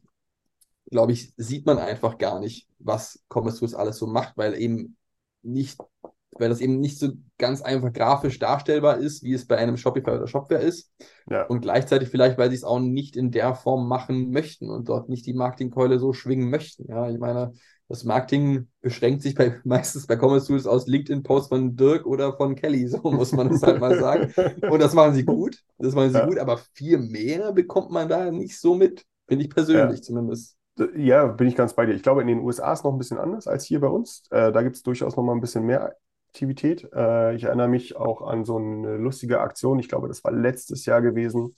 [0.89, 4.97] glaube ich, sieht man einfach gar nicht, was Commerce Tools alles so macht, weil eben
[5.41, 5.77] nicht,
[6.37, 10.11] weil das eben nicht so ganz einfach grafisch darstellbar ist, wie es bei einem Shopify
[10.11, 10.91] oder Shopware ist.
[11.29, 11.43] Ja.
[11.43, 15.09] Und gleichzeitig vielleicht, weil sie es auch nicht in der Form machen möchten und dort
[15.09, 16.87] nicht die Marketingkeule so schwingen möchten.
[16.89, 17.53] Ja, ich meine,
[17.87, 22.55] das Marketing beschränkt sich bei, meistens bei Commerce Tools aus LinkedIn-Posts von Dirk oder von
[22.55, 24.33] Kelly, so muss man es halt mal sagen.
[24.69, 26.25] Und das machen sie gut, das machen sie Ja.
[26.25, 30.01] gut, aber viel mehr bekommt man da nicht so mit, finde ich persönlich Ja.
[30.01, 30.57] zumindest.
[30.95, 31.93] Ja, bin ich ganz bei dir.
[31.93, 34.23] Ich glaube, in den USA ist noch ein bisschen anders als hier bei uns.
[34.31, 35.95] Äh, da gibt es durchaus noch mal ein bisschen mehr
[36.29, 36.89] Aktivität.
[36.93, 39.79] Äh, ich erinnere mich auch an so eine lustige Aktion.
[39.79, 41.55] Ich glaube, das war letztes Jahr gewesen,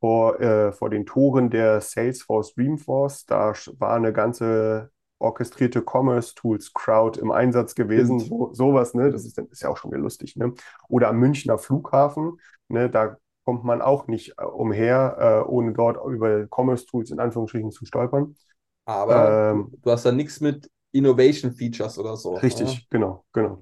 [0.00, 3.26] vor, äh, vor den Toren der Salesforce Dreamforce.
[3.26, 8.20] Da war eine ganze orchestrierte Commerce Tools Crowd im Einsatz gewesen.
[8.20, 9.10] So, sowas, ne?
[9.10, 10.54] Das ist, ist ja auch schon wieder lustig, ne?
[10.88, 12.38] Oder am Münchner Flughafen,
[12.68, 12.88] ne?
[12.88, 17.72] Da kommt man auch nicht äh, umher, äh, ohne dort über Commerce Tools in Anführungsstrichen
[17.72, 18.36] zu stolpern.
[18.84, 22.40] Aber Ähm, du, hast da nichts mit Innovation Features oder so.
[22.42, 23.60] Richtig, genau, genau.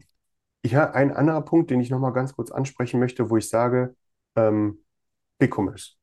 [0.67, 3.95] Ja, ein anderer Punkt, den ich nochmal ganz kurz ansprechen möchte, wo ich sage,
[4.37, 4.85] ähm,
[5.39, 5.97] BigCommerce.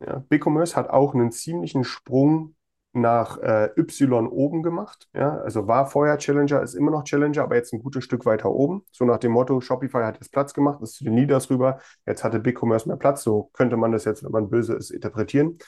[0.00, 2.56] Ja, BigCommerce hat auch einen ziemlichen Sprung
[2.92, 5.08] nach äh, Y oben gemacht.
[5.14, 8.50] Ja, also war vorher Challenger, ist immer noch Challenger, aber jetzt ein gutes Stück weiter
[8.50, 8.82] oben.
[8.92, 11.78] So nach dem Motto, Shopify hat jetzt Platz gemacht, ist zu den Leaders rüber.
[12.06, 13.22] Jetzt hatte BigCommerce mehr Platz.
[13.22, 15.58] So könnte man das jetzt, wenn man böse ist, interpretieren.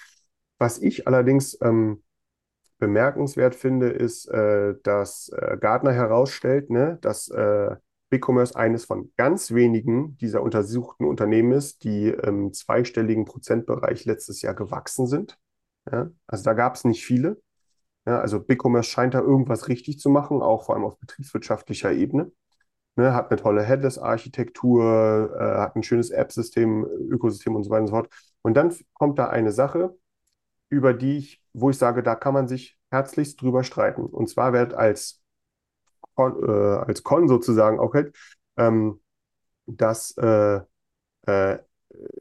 [0.59, 2.03] Was ich allerdings ähm,
[2.79, 7.77] bemerkenswert finde, ist, äh, dass äh, Gartner herausstellt, ne, dass äh,
[8.11, 14.55] BigCommerce eines von ganz wenigen dieser untersuchten Unternehmen ist, die im zweistelligen Prozentbereich letztes Jahr
[14.55, 15.39] gewachsen sind.
[15.91, 17.41] Ja, also da gab es nicht viele.
[18.07, 22.33] Ja, also BigCommerce scheint da irgendwas richtig zu machen, auch vor allem auf betriebswirtschaftlicher Ebene.
[22.97, 27.89] Ne, hat eine tolle Headless-Architektur, äh, hat ein schönes App-System, Ökosystem und so weiter und
[27.89, 28.11] so fort.
[28.43, 29.97] Und dann kommt da eine Sache,
[30.71, 34.03] über die ich, wo ich sage, da kann man sich herzlichst drüber streiten.
[34.07, 35.23] Und zwar wird als
[36.15, 36.51] Con, äh,
[36.87, 38.17] als Con sozusagen auch halt,
[38.57, 39.01] ähm,
[39.67, 40.61] dass äh,
[41.27, 41.59] äh,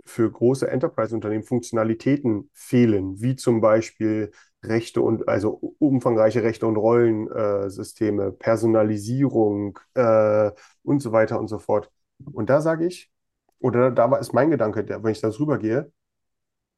[0.06, 4.32] für große Enterprise-Unternehmen Funktionalitäten fehlen, wie zum Beispiel
[4.64, 10.52] Rechte und also umfangreiche Rechte und Rollensysteme, Personalisierung äh,
[10.84, 11.90] und so weiter und so fort.
[12.34, 13.12] Und da sage ich,
[13.60, 15.92] oder da war ist mein Gedanke, der, wenn ich da drüber gehe,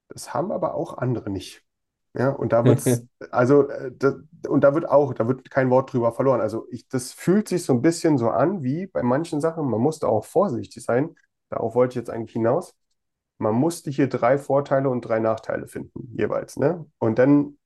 [0.10, 1.64] das haben aber auch andere nicht.
[2.14, 4.16] Ja, und da wird's, also, äh, da,
[4.50, 6.42] und da wird auch, da wird kein Wort drüber verloren.
[6.42, 9.70] Also, ich, das fühlt sich so ein bisschen so an wie bei manchen Sachen.
[9.70, 11.16] Man muss da auch vorsichtig sein.
[11.50, 12.76] Darauf wollte ich jetzt eigentlich hinaus.
[13.42, 16.86] Man musste hier drei Vorteile und drei Nachteile finden, jeweils, ne?
[17.00, 17.58] Und dann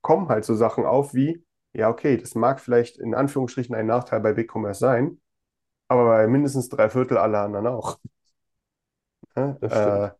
[0.00, 4.20] kommen halt so Sachen auf wie, ja, okay, das mag vielleicht in Anführungsstrichen ein Nachteil
[4.20, 5.20] bei BigCommerce sein,
[5.88, 7.98] aber bei mindestens drei Viertel aller anderen auch.
[9.36, 9.56] Ne?
[9.60, 10.10] Äh,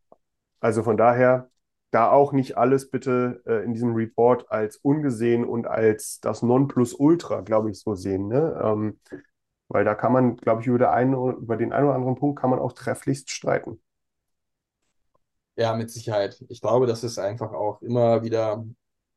[0.60, 1.50] also von daher,
[1.90, 7.40] da auch nicht alles bitte äh, in diesem Report als ungesehen und als das Nonplusultra,
[7.40, 8.28] glaube ich, so sehen.
[8.28, 8.60] Ne?
[8.62, 9.00] Ähm,
[9.68, 12.38] weil da kann man, glaube ich, über, der einen, über den einen oder anderen Punkt
[12.38, 13.80] kann man auch trefflichst streiten.
[15.58, 16.42] Ja, mit Sicherheit.
[16.48, 18.64] Ich glaube, das ist einfach auch immer wieder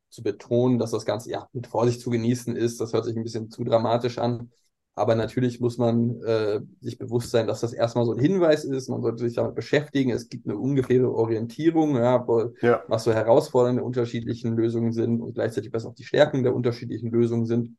[0.09, 2.81] zu betonen, dass das Ganze ja mit Vorsicht zu genießen ist.
[2.81, 4.51] Das hört sich ein bisschen zu dramatisch an.
[4.95, 8.89] Aber natürlich muss man äh, sich bewusst sein, dass das erstmal so ein Hinweis ist.
[8.89, 10.11] Man sollte sich damit beschäftigen.
[10.11, 15.33] Es gibt eine ungefähre Orientierung, ja, wo, Ja, was so herausfordernde unterschiedlichen Lösungen sind und
[15.35, 17.77] gleichzeitig was auch die Stärken der unterschiedlichen Lösungen sind.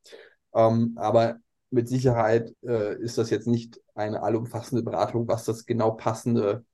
[0.55, 1.39] Ähm, aber
[1.71, 6.65] mit Sicherheit äh, ist das jetzt nicht eine allumfassende Beratung, was das genau passende,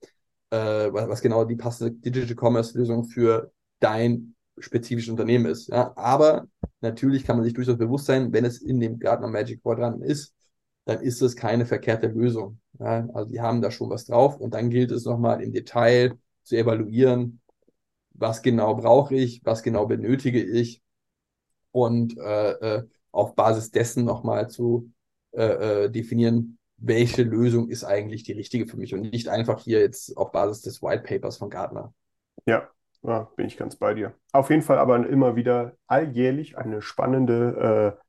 [0.51, 5.69] äh, was, genau die passende Digital Commerce Lösung für dein spezifisches Unternehmen ist.
[5.69, 5.93] Ja?
[5.97, 6.49] Aber
[6.81, 10.35] natürlich kann man sich durchaus bewusst sein, wenn es in dem Gartner Magic Quadrant ist,
[10.85, 12.61] dann ist es keine verkehrte Lösung.
[12.79, 13.09] Ja?
[13.13, 16.57] Also die haben da schon was drauf und dann gilt es nochmal im Detail zu
[16.57, 17.41] evaluieren,
[18.13, 20.83] was genau brauche ich, was genau benötige ich
[21.73, 22.83] und äh, äh,
[23.13, 24.93] auf Basis dessen nochmal zu
[25.33, 29.81] äh, äh, definieren, welche Lösung ist eigentlich die richtige für mich und nicht einfach hier
[29.81, 31.93] jetzt auf Basis des White Papers von Gartner.
[32.47, 32.69] Ja,
[33.03, 34.15] ja, bin ich ganz bei dir.
[34.33, 38.05] Auf jeden Fall aber immer wieder alljährlich eine spannende äh,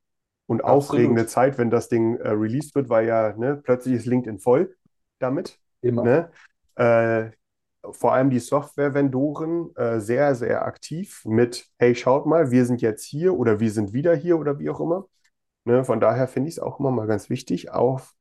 [0.46, 0.84] und Absolut.
[0.84, 4.76] aufregende Zeit, wenn das Ding äh, released wird, weil ja ne, plötzlich ist LinkedIn voll
[5.20, 5.58] damit.
[5.80, 6.02] Immer.
[6.02, 6.30] Ne?
[6.74, 7.30] Äh,
[7.92, 13.04] vor allem die Software-Vendoren äh, sehr, sehr aktiv mit, hey, schaut mal, wir sind jetzt
[13.04, 15.06] hier oder wir sind wieder hier oder wie auch immer.
[15.64, 15.84] Ne?
[15.84, 18.14] Von daher finde ich es auch immer mal ganz wichtig, auf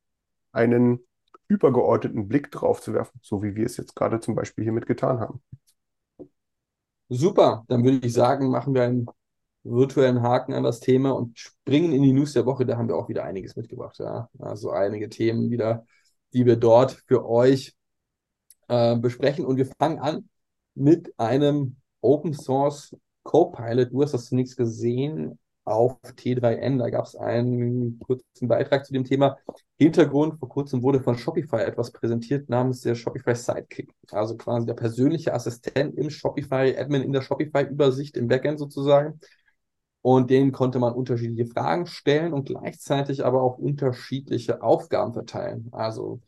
[0.52, 1.00] einen
[1.48, 5.20] übergeordneten Blick drauf zu werfen, so wie wir es jetzt gerade zum Beispiel hiermit getan
[5.20, 5.42] haben.
[7.10, 9.08] Super, dann würde ich sagen, machen wir einen
[9.64, 12.66] virtuellen Haken an das Thema und springen in die News der Woche.
[12.66, 13.98] Da haben wir auch wieder einiges mitgebracht.
[14.00, 14.30] Ja?
[14.38, 15.86] Also einige Themen wieder,
[16.34, 17.74] die wir dort für euch
[18.68, 19.46] äh, besprechen.
[19.46, 20.30] Und wir fangen an
[20.76, 23.92] mit einem Open Source Copilot.
[23.92, 26.80] Du hast das zunächst gesehen auf T3N.
[26.80, 29.38] Da gab es einen kurzen Beitrag zu dem Thema.
[29.78, 33.94] Hintergrund, vor kurzem wurde von Shopify etwas präsentiert namens der Shopify Sidekick.
[34.12, 39.20] Also quasi der persönliche Assistent im Shopify, Admin in der Shopify-Übersicht im Backend sozusagen.
[40.02, 45.70] Und denen konnte man unterschiedliche Fragen stellen und gleichzeitig aber auch unterschiedliche Aufgaben verteilen.
[45.72, 46.22] Also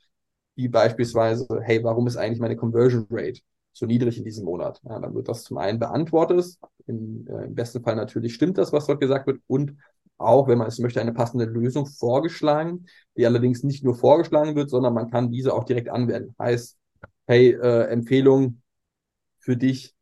[0.56, 3.42] wie beispielsweise, hey, warum ist eigentlich meine Conversion Rate
[3.74, 4.82] so niedrig in diesem Monat?
[4.84, 6.58] Ja, dann wird das zum einen beantwortet.
[6.88, 9.42] In, äh, Im besten Fall natürlich stimmt das, was dort gesagt wird.
[9.48, 9.78] Und
[10.18, 12.86] auch, wenn man es möchte, eine passende Lösung vorgeschlagen,
[13.18, 16.36] die allerdings nicht nur vorgeschlagen wird, sondern man kann diese auch direkt anwenden.
[16.40, 16.78] Heißt,
[17.28, 18.62] hey, äh, Empfehlung
[19.40, 19.96] für dich,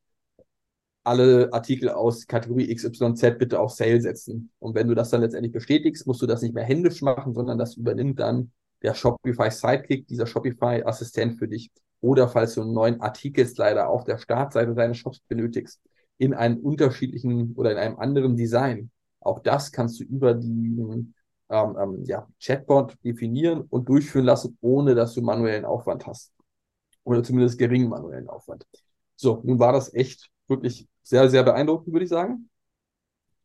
[1.04, 4.52] alle Artikel aus Kategorie XYZ bitte auf Sale setzen.
[4.60, 7.58] Und wenn du das dann letztendlich bestätigst, musst du das nicht mehr händisch machen, sondern
[7.58, 8.52] das übernimmt dann
[8.82, 11.72] der Shopify Sidekick, dieser Shopify Assistent für dich.
[12.02, 15.82] Oder falls du einen neuen Artikelslider auf der Startseite deines Shops benötigst,
[16.18, 18.92] in einem unterschiedlichen oder in einem anderen Design.
[19.22, 21.14] Auch das kannst du über die ähm,
[21.50, 26.32] ähm, ja, Chatbot definieren und durchführen lassen, ohne dass du manuellen Aufwand hast.
[27.04, 28.66] Oder zumindest geringen manuellen Aufwand.
[29.16, 32.49] So, nun war das echt wirklich sehr, sehr beeindruckend, würde ich sagen.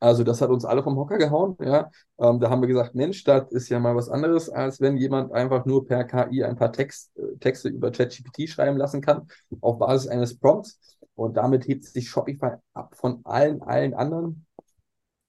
[0.01, 1.57] Also das hat uns alle vom Hocker gehauen.
[1.61, 1.91] Ja.
[2.19, 5.33] Ähm, da haben wir gesagt, Mensch, das ist ja mal was anderes, als wenn jemand
[5.33, 9.29] einfach nur per KI ein paar Text, äh, Texte über ChatGPT schreiben lassen kann,
[9.61, 10.79] auf Basis eines Prompts.
[11.15, 14.47] Und damit hebt sich Shopify ab von allen, allen anderen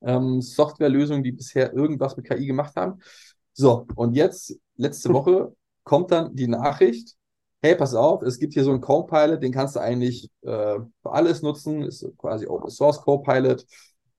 [0.01, 3.01] ähm, Softwarelösungen, die bisher irgendwas mit KI gemacht haben.
[3.53, 7.15] So, und jetzt, letzte Woche, kommt dann die Nachricht,
[7.61, 11.11] hey, pass auf, es gibt hier so einen Copilot, den kannst du eigentlich äh, für
[11.11, 13.65] alles nutzen, ist quasi Open Source Copilot.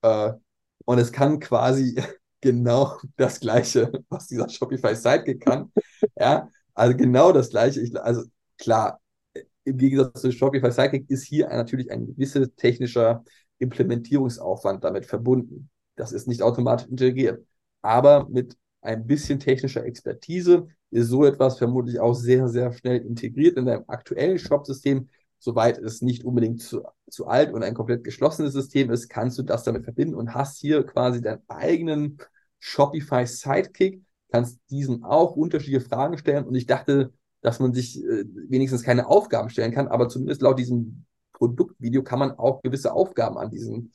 [0.07, 0.33] Äh,
[0.85, 1.95] und es kann quasi
[2.41, 5.71] genau das Gleiche, was dieser Shopify Sidekick kann.
[6.19, 7.81] ja, also genau das Gleiche.
[7.81, 8.23] Ich, also
[8.57, 9.01] klar,
[9.63, 13.23] im Gegensatz zu Shopify Sidekick ist hier natürlich ein gewisser technischer
[13.59, 15.69] Implementierungsaufwand damit verbunden.
[15.95, 17.43] Das ist nicht automatisch integriert.
[17.81, 23.57] Aber mit ein bisschen technischer Expertise ist so etwas vermutlich auch sehr, sehr schnell integriert
[23.57, 28.53] in deinem aktuellen Shop-System, soweit es nicht unbedingt zu, zu alt und ein komplett geschlossenes
[28.53, 32.17] System ist, kannst du das damit verbinden und hast hier quasi deinen eigenen
[32.59, 38.25] Shopify Sidekick, kannst diesen auch unterschiedliche Fragen stellen und ich dachte, dass man sich äh,
[38.49, 43.37] wenigstens keine Aufgaben stellen kann, aber zumindest laut diesem Produktvideo kann man auch gewisse Aufgaben
[43.37, 43.91] an diesen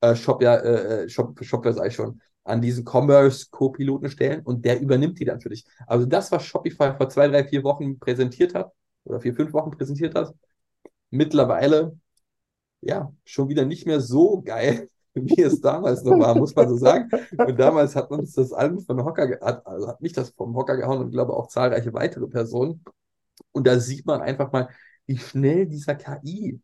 [0.00, 5.18] äh, Shop, ja, äh, Shop, Shopware sei schon, an diesen Commerce-Co-Piloten stellen und der übernimmt
[5.18, 5.64] die dann für dich.
[5.86, 8.70] Also das, was Shopify vor zwei, drei, vier Wochen präsentiert hat,
[9.04, 10.34] oder vier, fünf Wochen präsentiert hat,
[11.14, 11.96] mittlerweile
[12.80, 16.76] ja schon wieder nicht mehr so geil, wie es damals noch war, muss man so
[16.76, 17.08] sagen.
[17.38, 20.76] Und damals hat uns das Album von Hocker, hat, also hat mich das vom Hocker
[20.76, 22.84] gehauen und glaube auch zahlreiche weitere Personen.
[23.52, 24.68] Und da sieht man einfach mal,
[25.06, 26.60] wie schnell dieser KI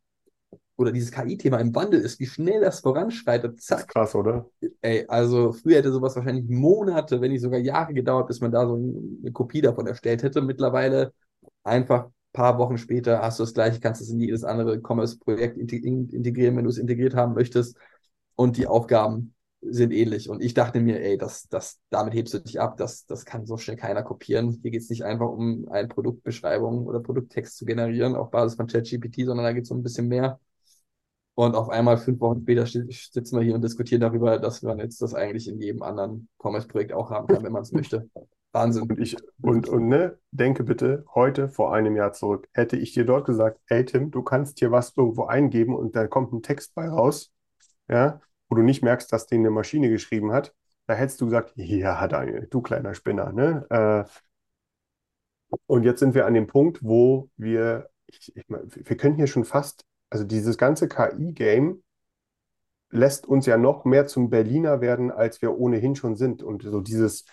[0.76, 3.60] oder dieses KI-Thema im Wandel ist, wie schnell das voranschreitet.
[3.60, 3.78] Zack.
[3.78, 4.46] Das ist krass, oder?
[4.80, 8.66] Ey, also früher hätte sowas wahrscheinlich Monate, wenn nicht sogar Jahre gedauert, bis man da
[8.66, 10.40] so eine Kopie davon erstellt hätte.
[10.40, 11.12] Mittlerweile
[11.62, 16.56] einfach paar Wochen später hast du das gleiche, kannst es in jedes andere Commerce-Projekt integrieren,
[16.56, 17.76] wenn du es integriert haben möchtest.
[18.36, 20.30] Und die Aufgaben sind ähnlich.
[20.30, 23.46] Und ich dachte mir, ey, das, das, damit hebst du dich ab, das, das kann
[23.46, 24.58] so schnell keiner kopieren.
[24.62, 28.66] Hier geht es nicht einfach um eine Produktbeschreibung oder Produkttext zu generieren auf Basis von
[28.66, 30.40] ChatGPT, sondern da geht es um ein bisschen mehr.
[31.34, 35.00] Und auf einmal, fünf Wochen später, sitzen wir hier und diskutieren darüber, dass man jetzt
[35.00, 38.08] das eigentlich in jedem anderen Commerce-Projekt auch haben kann, wenn man es möchte.
[38.52, 38.82] Wahnsinn.
[38.82, 42.48] Und ich, und, und ne, denke bitte heute vor einem Jahr zurück.
[42.52, 46.06] Hätte ich dir dort gesagt, ey Tim, du kannst hier was irgendwo eingeben und da
[46.06, 47.32] kommt ein Text bei raus,
[47.88, 50.54] ja, wo du nicht merkst, dass den eine Maschine geschrieben hat,
[50.86, 53.66] da hättest du gesagt, ja, Daniel, du kleiner Spinner, ne?
[53.70, 54.10] Äh,
[55.66, 59.44] und jetzt sind wir an dem Punkt, wo wir, ich, ich, wir können hier schon
[59.44, 61.82] fast, also dieses ganze KI-Game
[62.90, 66.42] lässt uns ja noch mehr zum Berliner werden, als wir ohnehin schon sind.
[66.42, 67.24] Und so dieses,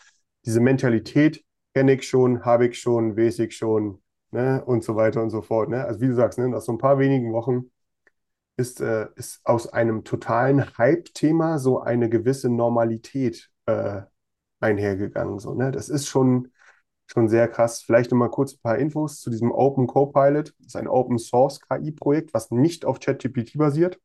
[0.48, 1.44] diese Mentalität
[1.76, 5.42] kenne ich schon, habe ich schon, weiß ich schon, ne, und so weiter und so
[5.42, 5.70] fort.
[5.70, 5.84] Ne?
[5.86, 7.70] Also wie du sagst, ne, nach so ein paar wenigen Wochen
[8.56, 14.04] ist, äh, ist aus einem totalen Hype-Thema so eine gewisse Normalität äh,
[14.62, 15.40] einhergegangen.
[15.40, 15.72] So, ne?
[15.72, 16.52] Das ist schon,
[17.08, 17.82] schon sehr krass.
[17.82, 20.56] Vielleicht nochmal kurz ein paar Infos zu diesem Open Copilot.
[20.60, 24.00] Das ist ein Open Source KI-Projekt, was nicht auf ChatGPT basiert.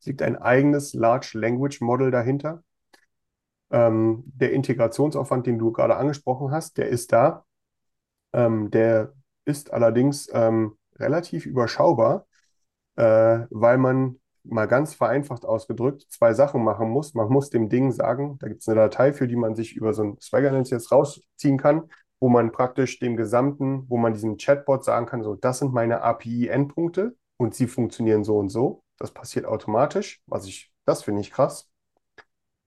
[0.00, 2.62] Es liegt ein eigenes Large Language Model dahinter.
[3.72, 7.44] Ähm, der Integrationsaufwand, den du gerade angesprochen hast, der ist da.
[8.32, 12.26] Ähm, der ist allerdings ähm, relativ überschaubar,
[12.96, 17.14] äh, weil man mal ganz vereinfacht ausgedrückt zwei Sachen machen muss.
[17.14, 19.94] Man muss dem Ding sagen, da gibt es eine Datei, für die man sich über
[19.94, 21.88] so ein Swagger jetzt rausziehen kann,
[22.20, 26.02] wo man praktisch dem gesamten, wo man diesem Chatbot sagen kann, so, das sind meine
[26.02, 28.82] API-Endpunkte und sie funktionieren so und so.
[28.98, 31.71] Das passiert automatisch, was ich, das finde ich krass.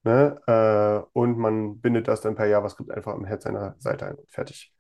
[0.06, 0.40] Ne?
[0.48, 4.72] Äh, und man bindet das dann per JavaScript einfach im Head seiner Seite ein fertig.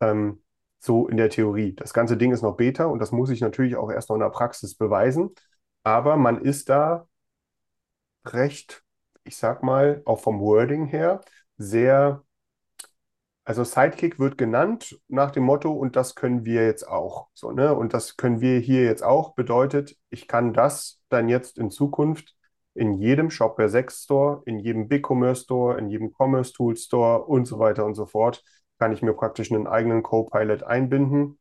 [0.00, 0.42] Ähm,
[0.80, 1.74] so in der Theorie.
[1.74, 4.22] Das ganze Ding ist noch Beta und das muss ich natürlich auch erst noch in
[4.22, 5.30] der Praxis beweisen.
[5.84, 7.06] Aber man ist da
[8.26, 8.82] recht,
[9.24, 11.20] ich sag mal, auch vom Wording her,
[11.56, 12.24] sehr,
[13.44, 17.28] also Sidekick wird genannt nach dem Motto, und das können wir jetzt auch.
[17.34, 17.74] So, ne?
[17.74, 22.34] Und das können wir hier jetzt auch, bedeutet, ich kann das dann jetzt in Zukunft
[22.74, 27.46] in jedem Shopware 6 Store, in jedem BigCommerce Store, in jedem Commerce Tool Store und
[27.46, 28.42] so weiter und so fort,
[28.78, 31.38] kann ich mir praktisch einen eigenen Copilot einbinden,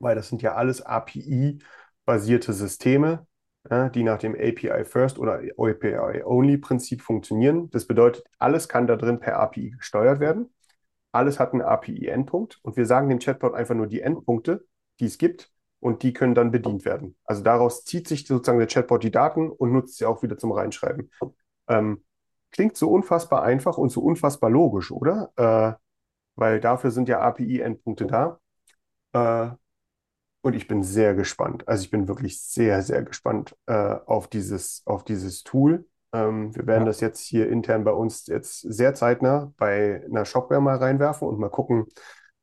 [0.00, 3.26] weil das sind ja alles API-basierte Systeme,
[3.94, 7.68] die nach dem API First oder API Only Prinzip funktionieren.
[7.70, 10.52] Das bedeutet, alles kann da drin per API gesteuert werden.
[11.12, 14.66] Alles hat einen API-Endpunkt und wir sagen dem Chatbot einfach nur die Endpunkte,
[15.00, 17.16] die es gibt und die können dann bedient werden.
[17.24, 20.52] Also daraus zieht sich sozusagen der Chatbot die Daten und nutzt sie auch wieder zum
[20.52, 21.10] Reinschreiben.
[21.68, 22.04] Ähm,
[22.50, 25.32] klingt so unfassbar einfach und so unfassbar logisch, oder?
[25.36, 25.80] Äh,
[26.36, 28.40] weil dafür sind ja API-Endpunkte da.
[29.12, 29.50] Äh,
[30.42, 31.66] und ich bin sehr gespannt.
[31.66, 35.86] Also ich bin wirklich sehr, sehr gespannt äh, auf dieses, auf dieses Tool.
[36.12, 36.86] Ähm, wir werden ja.
[36.86, 41.40] das jetzt hier intern bei uns jetzt sehr zeitnah bei einer Shopware mal reinwerfen und
[41.40, 41.86] mal gucken,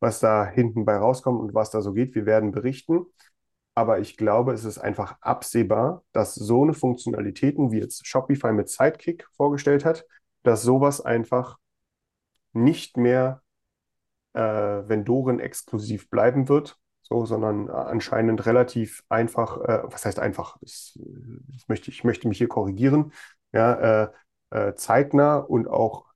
[0.03, 2.13] was da hinten bei rauskommt und was da so geht.
[2.13, 3.05] Wir werden berichten.
[3.73, 8.69] Aber ich glaube, es ist einfach absehbar, dass so eine Funktionalitäten, wie jetzt Shopify mit
[8.69, 10.05] Sidekick vorgestellt hat,
[10.43, 11.57] dass sowas einfach
[12.51, 13.41] nicht mehr
[14.33, 20.99] äh, Vendoren exklusiv bleiben wird, so, sondern anscheinend relativ einfach, äh, was heißt einfach, das,
[20.99, 23.13] das, möchte, ich möchte mich hier korrigieren,
[23.53, 24.09] ja, äh,
[24.51, 26.13] äh zeitnah und auch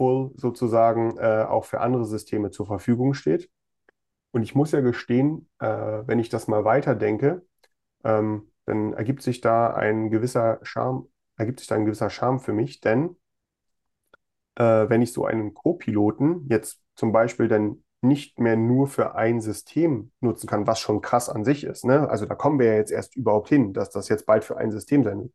[0.00, 3.50] powerful sozusagen äh, auch für andere Systeme zur Verfügung steht.
[4.32, 7.42] Und ich muss ja gestehen, äh, wenn ich das mal weiterdenke,
[8.04, 12.52] ähm, dann ergibt sich da ein gewisser Charme, ergibt sich da ein gewisser Charme für
[12.52, 13.16] mich, denn
[14.56, 19.40] äh, wenn ich so einen Co-Piloten jetzt zum Beispiel dann nicht mehr nur für ein
[19.42, 21.84] System nutzen kann, was schon krass an sich ist.
[21.84, 22.08] Ne?
[22.08, 24.70] Also da kommen wir ja jetzt erst überhaupt hin, dass das jetzt bald für ein
[24.70, 25.32] System sein wird.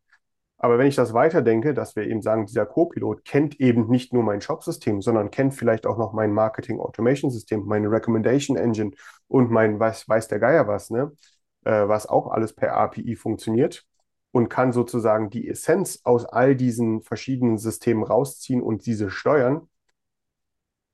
[0.58, 4.22] Aber wenn ich das weiterdenke, dass wir eben sagen, dieser Co-Pilot kennt eben nicht nur
[4.22, 8.92] mein Shop-System, sondern kennt vielleicht auch noch mein Marketing-Automation-System, meine Recommendation Engine
[9.28, 11.12] und mein weiß, weiß der Geier was, ne?
[11.64, 13.84] Äh, was auch alles per API funktioniert
[14.30, 19.68] und kann sozusagen die Essenz aus all diesen verschiedenen Systemen rausziehen und diese steuern,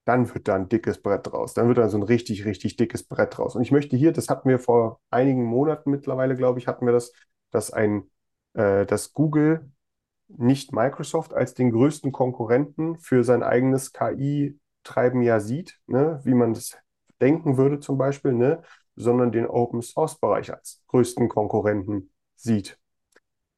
[0.05, 1.55] dann wird da ein dickes Brett draus.
[1.55, 3.55] Dann wird da so ein richtig, richtig dickes Brett draus.
[3.55, 6.93] Und ich möchte hier, das hatten wir vor einigen Monaten mittlerweile, glaube ich, hatten wir
[6.93, 7.13] das,
[7.51, 8.11] dass ein
[8.55, 9.71] äh, dass Google
[10.29, 16.55] nicht Microsoft als den größten Konkurrenten für sein eigenes KI-Treiben ja sieht, ne, wie man
[16.55, 16.79] das
[17.21, 18.63] denken würde zum Beispiel, ne,
[18.97, 22.79] sondern den Open-Source-Bereich als größten Konkurrenten sieht.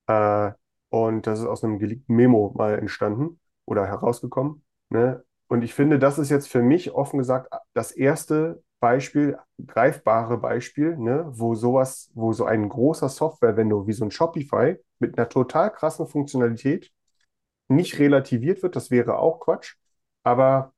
[0.07, 0.53] Äh,
[0.91, 4.65] und das ist aus einem geleakten Memo mal entstanden oder herausgekommen.
[4.91, 5.25] Ne?
[5.49, 10.97] Und ich finde, das ist jetzt für mich offen gesagt das erste Beispiel, greifbare Beispiel,
[10.99, 15.73] ne, wo sowas, wo so ein großer Software-Vendor wie so ein Shopify mit einer total
[15.73, 16.93] krassen Funktionalität
[17.69, 19.77] nicht relativiert wird, das wäre auch Quatsch,
[20.25, 20.73] aber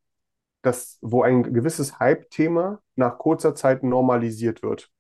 [0.63, 4.91] das, wo ein gewisses Hype-Thema nach kurzer Zeit normalisiert wird.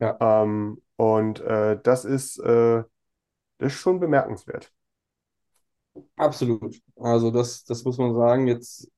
[0.00, 0.18] Ja.
[0.20, 2.84] Ähm, und äh, das ist, äh,
[3.58, 4.72] Das ist schon bemerkenswert.
[6.16, 6.80] Absolut.
[6.96, 8.46] Also das, das muss man sagen.
[8.48, 8.90] Jetzt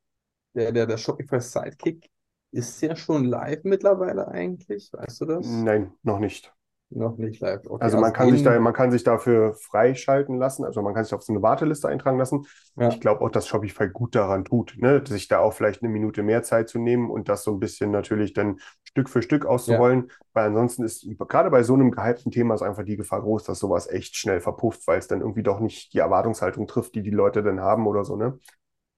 [0.55, 2.11] der, der, der Shopify Sidekick
[2.53, 4.91] ist ja schon live mittlerweile eigentlich.
[4.93, 5.47] Weißt du das?
[5.47, 6.53] Nein, noch nicht.
[6.89, 7.63] Noch nicht live.
[7.67, 11.03] Okay, Also man kann sich da, man kann sich dafür freischalten lassen, also man kann
[11.03, 12.47] sich auf so eine Warteliste eintragen lassen.
[12.77, 12.89] Ja.
[12.89, 15.03] Ich glaube auch, dass Shopify gut daran tut, ne?
[15.05, 17.91] sich da auch vielleicht eine Minute mehr Zeit zu nehmen und das so ein bisschen
[17.91, 22.55] natürlich dann Stück für Stück auszurollen, weil ansonsten ist gerade bei so einem gehypten Thema
[22.55, 25.59] ist einfach die Gefahr groß, dass sowas echt schnell verpufft, weil es dann irgendwie doch
[25.59, 28.39] nicht die Erwartungshaltung trifft, die die Leute dann haben oder so, ne?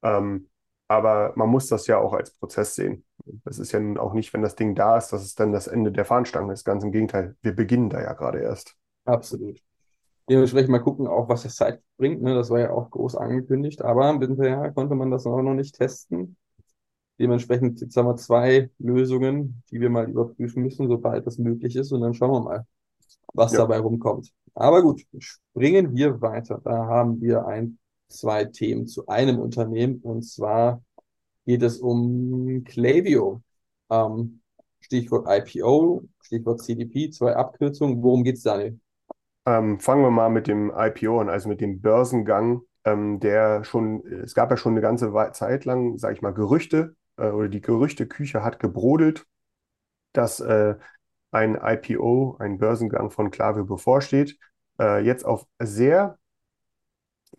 [0.03, 0.49] Ähm,
[0.89, 3.05] aber man muss das ja auch als Prozess sehen.
[3.45, 5.67] Das ist ja nun auch nicht, wenn das Ding da ist, dass es dann das
[5.67, 6.65] Ende der Fahnenstange ist.
[6.65, 8.77] Ganz im Gegenteil, wir beginnen da ja gerade erst.
[9.05, 9.61] Absolut.
[10.29, 12.23] Dementsprechend mal gucken, auch was der Site bringt.
[12.23, 12.35] Ne?
[12.35, 16.37] Das war ja auch groß angekündigt, aber hinterher konnte man das auch noch nicht testen.
[17.19, 21.91] Dementsprechend, jetzt haben wir zwei Lösungen, die wir mal überprüfen müssen, sobald das möglich ist.
[21.93, 22.67] Und dann schauen wir mal,
[23.35, 23.59] was Ja.
[23.59, 24.33] dabei rumkommt.
[24.55, 26.61] Aber gut, springen wir weiter.
[26.63, 30.01] Da haben wir ein, zwei Themen zu einem Unternehmen.
[30.03, 30.83] Und zwar
[31.49, 33.41] geht es um Klaviyo.
[33.89, 34.43] Ähm,
[34.81, 38.03] Stichwort IPO, Stichwort CDP, zwei Abkürzungen.
[38.03, 38.79] Worum geht's, Daniel?
[39.47, 44.07] Ähm, fangen wir mal mit dem IPO an, also mit dem Börsengang, ähm, der schon,
[44.07, 47.63] es gab ja schon eine ganze Zeit lang, sage ich mal, Gerüchte äh, oder die
[47.63, 49.25] Gerüchteküche hat gebrodelt,
[50.13, 50.75] dass äh,
[51.31, 54.39] ein IPO, ein Börsengang von Klaviyo bevorsteht.
[54.79, 56.19] Äh, jetzt auf sehr,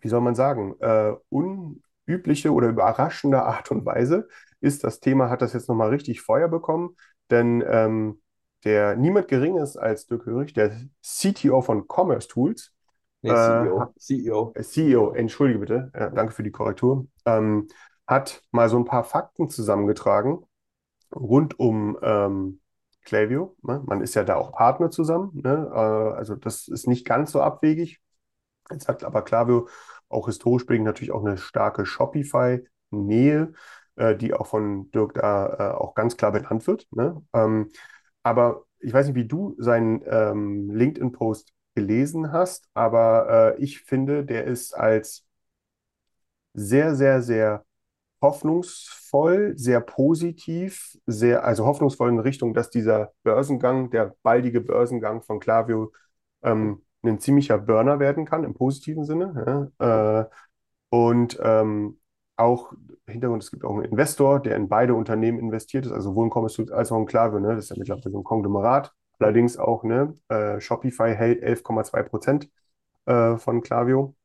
[0.00, 1.12] wie soll man sagen, äh,
[2.10, 4.28] unübliche oder überraschende Art und Weise
[4.60, 6.96] ist das Thema, hat das jetzt nochmal richtig Feuer bekommen,
[7.30, 8.20] denn ähm,
[8.64, 12.72] der niemand Geringes als Dirk Hörig, der CTO von Commerce Tools,
[13.22, 13.94] Nee, Äh, CEO.
[13.98, 14.54] CEO.
[14.54, 17.68] äh, CEO, entschuldige bitte, ja, danke für die Korrektur, ähm,
[18.06, 20.44] hat mal so ein paar Fakten zusammengetragen
[21.14, 22.60] rund um ähm,
[23.04, 23.56] Klaviyo.
[23.62, 23.82] Ne?
[23.86, 25.70] Man ist ja da auch Partner zusammen, ne?
[25.72, 25.78] Äh,
[26.16, 28.00] also das ist nicht ganz so abwegig.
[28.70, 29.68] Jetzt hat aber Klaviyo
[30.10, 33.52] auch historisch bedingt natürlich auch eine starke Shopify-Nähe,
[33.96, 36.86] äh, die auch von Dirk da äh, auch ganz klar benannt wird.
[36.92, 37.22] Ne?
[37.32, 37.70] Ähm,
[38.22, 44.24] aber ich weiß nicht, wie du seinen ähm, LinkedIn-Post gelesen hast, aber äh, ich finde,
[44.24, 45.24] der ist als
[46.52, 47.64] sehr, sehr, sehr
[48.20, 55.40] hoffnungsvoll, sehr positiv, sehr, also hoffnungsvoll in Richtung, dass dieser Börsengang, der baldige Börsengang von
[55.40, 55.92] Klaviyo,
[56.42, 59.70] ähm, ein ziemlicher Burner werden kann, im positiven Sinne.
[59.78, 60.20] Ja?
[60.22, 60.26] Äh,
[60.90, 61.98] und ähm,
[62.36, 62.72] auch
[63.06, 66.70] Hintergrund, es gibt auch einen Investor, der in beide Unternehmen investiert ist, also Commerce Tools
[66.70, 67.40] als auch in Klaviyo.
[67.40, 67.54] Ne?
[67.54, 68.92] Das ist ja mittlerweile so ein Konglomerat.
[69.18, 72.50] Allerdings auch, ne, äh, Shopify hält 11,2 Prozent
[73.04, 74.16] äh, von Klaviyo.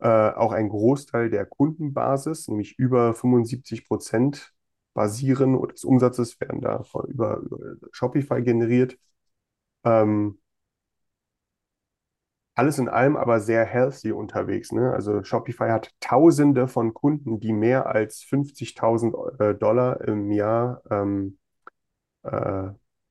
[0.00, 4.52] Äh, auch ein Großteil der Kundenbasis, nämlich über 75 Prozent
[4.94, 8.98] basieren oder des Umsatzes werden da über, über Shopify generiert.
[9.84, 10.38] Ähm,
[12.54, 14.72] alles in allem aber sehr healthy unterwegs.
[14.72, 14.92] Ne?
[14.92, 21.38] Also Shopify hat Tausende von Kunden, die mehr als 50.000 äh, Dollar im Jahr ähm,
[22.24, 22.70] äh,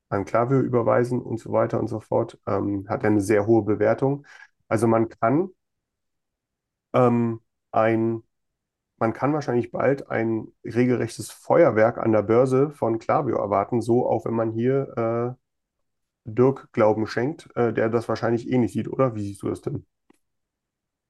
[0.10, 2.39] an Klaviyo überweisen und so weiter und so fort.
[2.48, 4.26] Ähm, hat eine sehr hohe Bewertung.
[4.68, 5.50] Also man kann
[6.94, 8.24] ähm, ein,
[8.98, 14.26] man kann wahrscheinlich bald ein regelrechtes Feuerwerk an der Börse von Klaviyo erwarten, so auch
[14.26, 15.42] wenn man hier äh,
[16.26, 19.15] Dirk Glauben schenkt, äh, der das wahrscheinlich ähnlich sieht, oder?
[19.15, 19.86] Wie siehst du das denn?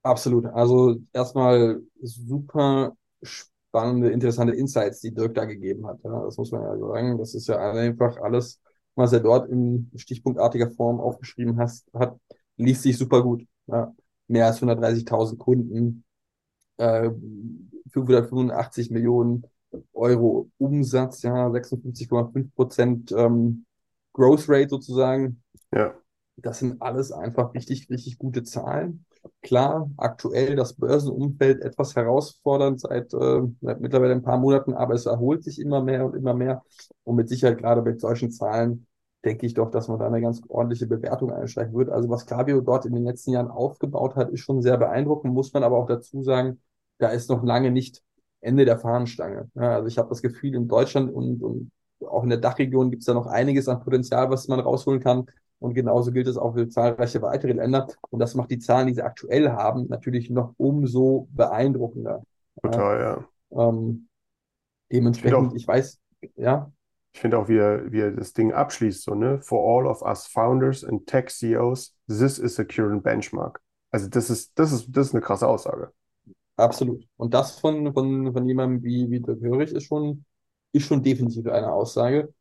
[0.02, 0.46] Absolut.
[0.46, 5.98] Also erstmal super spannende, interessante Insights, die Dirk da gegeben hat.
[6.02, 7.18] Ja, das muss man ja sagen.
[7.18, 8.60] Das ist ja einfach alles,
[8.94, 12.18] was er dort in stichpunktartiger Form aufgeschrieben has, hat,
[12.56, 13.46] liest sich super gut.
[13.66, 13.94] Ja.
[14.26, 16.04] Mehr als 130.000 Kunden,
[16.78, 17.10] äh,
[17.90, 19.44] 585 Millionen
[19.94, 23.64] Euro Umsatz, ja, 56,5 Prozent ähm,
[24.12, 25.42] Growth Rate sozusagen.
[25.72, 25.94] Ja,
[26.36, 29.04] Das sind alles einfach richtig, richtig gute Zahlen.
[29.42, 35.06] Klar, aktuell das Börsenumfeld etwas herausfordernd seit, äh, seit mittlerweile ein paar Monaten, aber es
[35.06, 36.62] erholt sich immer mehr und immer mehr.
[37.04, 38.86] Und mit Sicherheit gerade mit solchen Zahlen
[39.24, 41.90] denke ich doch, dass man da eine ganz ordentliche Bewertung einsteigen wird.
[41.90, 45.52] Also was Klaviyo dort in den letzten Jahren aufgebaut hat, ist schon sehr beeindruckend, muss
[45.52, 46.60] man aber auch dazu sagen,
[46.98, 48.02] da ist noch lange nicht
[48.40, 49.48] Ende der Fahnenstange.
[49.54, 51.70] Ja, also ich habe das Gefühl, in Deutschland und, und
[52.06, 55.26] auch in der Dachregion gibt es da noch einiges an Potenzial, was man rausholen kann.
[55.58, 57.86] Und genauso gilt es auch für zahlreiche weitere Länder.
[58.10, 62.22] Und das macht die Zahlen, die sie aktuell haben, natürlich noch umso beeindruckender.
[62.62, 63.28] total, ja.
[63.50, 64.08] Ähm,
[64.92, 66.00] dementsprechend, auch- ich weiß,
[66.36, 66.72] ja,
[67.14, 69.40] Ich finde auch, wie er, wie er das Ding abschließt, so, ne?
[69.42, 73.60] For all of us founders and tech CEOs, this is a current benchmark.
[73.90, 75.92] Also das ist, das ist, das ist eine krasse Aussage.
[76.56, 77.06] absolut.
[77.16, 80.24] Und das von, von, von jemandem wie, wie Dirk Hörig ist schon,
[80.72, 82.32] ist schon definitiv eine Aussage.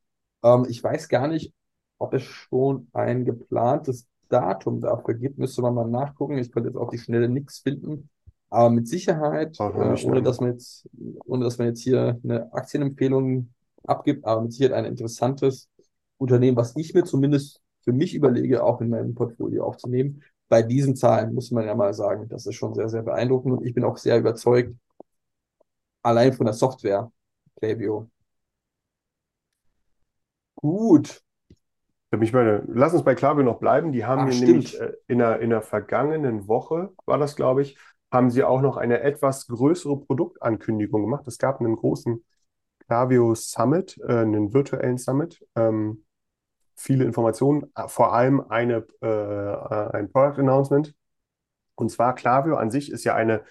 [0.43, 1.53] Ähm, ich weiß gar nicht,
[1.97, 6.37] ob es schon ein geplantes Datum dafür gibt, müsste man mal nachgucken.
[6.37, 8.09] Ich könnte jetzt auf die Schnelle nichts finden.
[8.49, 10.89] Aber mit Sicherheit, äh, ohne dass man jetzt,
[11.25, 13.49] ohne dass man jetzt hier eine Aktienempfehlung
[13.85, 15.69] abgibt, aber mit Sicherheit ein interessantes
[16.17, 20.21] Unternehmen, was ich mir zumindest für mich überlege, auch in meinem Portfolio aufzunehmen.
[20.49, 23.65] Bei diesen Zahlen muss man ja mal sagen, das ist schon sehr, sehr beeindruckend und
[23.65, 24.75] ich bin auch sehr überzeugt,
[26.03, 27.11] allein von der Software,
[27.57, 28.10] Klaviyo.
[30.61, 31.23] Gut,
[32.11, 33.91] mich meine, lass uns bei Klaviyo noch bleiben.
[33.91, 34.49] Die haben Ach, mir stimmt.
[34.49, 37.77] nämlich äh, in der, in der vergangenen Woche, war das, glaube ich,
[38.11, 41.27] haben sie auch noch eine etwas größere Produktankündigung gemacht.
[41.27, 42.23] Es gab einen großen
[42.85, 45.45] Klaviyo Summit, äh, einen virtuellen Summit.
[45.55, 46.03] Ähm,
[46.75, 50.93] viele Informationen, äh, vor allem eine, äh, äh, ein Product Announcement.
[51.75, 53.43] Und zwar Klaviyo an sich ist ja eine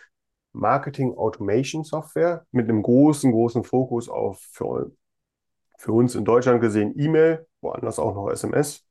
[0.52, 4.92] Marketing Automation Software mit einem großen, großen Fokus auf für,
[5.80, 8.84] für uns in Deutschland gesehen E-Mail, woanders auch noch SMS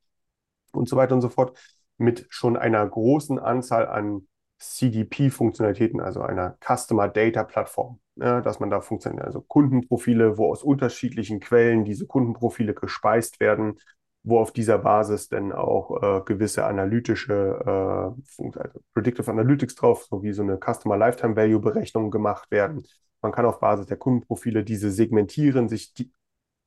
[0.72, 1.58] und so weiter und so fort,
[1.98, 4.28] mit schon einer großen Anzahl an
[4.58, 10.64] CDP-Funktionalitäten, also einer Customer Data Plattform, ja, dass man da funktioniert, also Kundenprofile, wo aus
[10.64, 13.78] unterschiedlichen Quellen diese Kundenprofile gespeist werden,
[14.24, 20.34] wo auf dieser Basis dann auch äh, gewisse analytische, äh, also Predictive Analytics drauf, sowie
[20.34, 22.84] so eine Customer Lifetime Value Berechnung gemacht werden.
[23.22, 26.12] Man kann auf Basis der Kundenprofile diese segmentieren, sich die,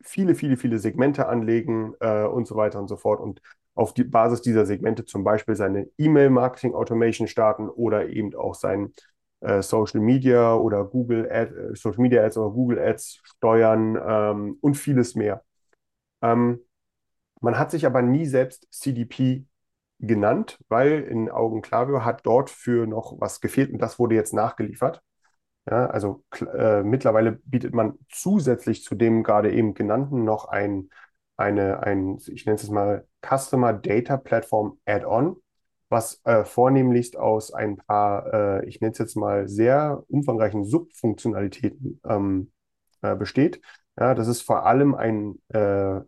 [0.02, 3.40] viele, viele, viele Segmente anlegen äh, und so weiter und so fort und
[3.74, 8.92] auf die Basis dieser Segmente zum Beispiel seine E-Mail-Marketing-Automation starten oder eben auch sein
[9.40, 14.58] äh, Social Media oder Google Ad, äh, Social Media Ads oder Google Ads steuern ähm,
[14.60, 15.42] und vieles mehr.
[16.22, 16.60] Ähm,
[17.40, 19.46] man hat sich aber nie selbst CDP
[19.98, 24.34] genannt, weil in Augen Klaviyo hat dort für noch was gefehlt und das wurde jetzt
[24.34, 25.02] nachgeliefert.
[25.70, 26.24] Ja, also
[26.56, 30.90] äh, mittlerweile bietet man zusätzlich zu dem gerade eben genannten noch ein,
[31.36, 35.36] eine, ein, ich nenne es mal Customer Data Platform Add-on,
[35.88, 38.32] was äh, vornehmlichst aus ein paar,
[38.62, 42.50] äh, ich nenne es jetzt mal sehr umfangreichen Subfunktionalitäten ähm,
[43.02, 43.60] äh, besteht.
[43.98, 46.00] Ja, das ist vor allem ein äh,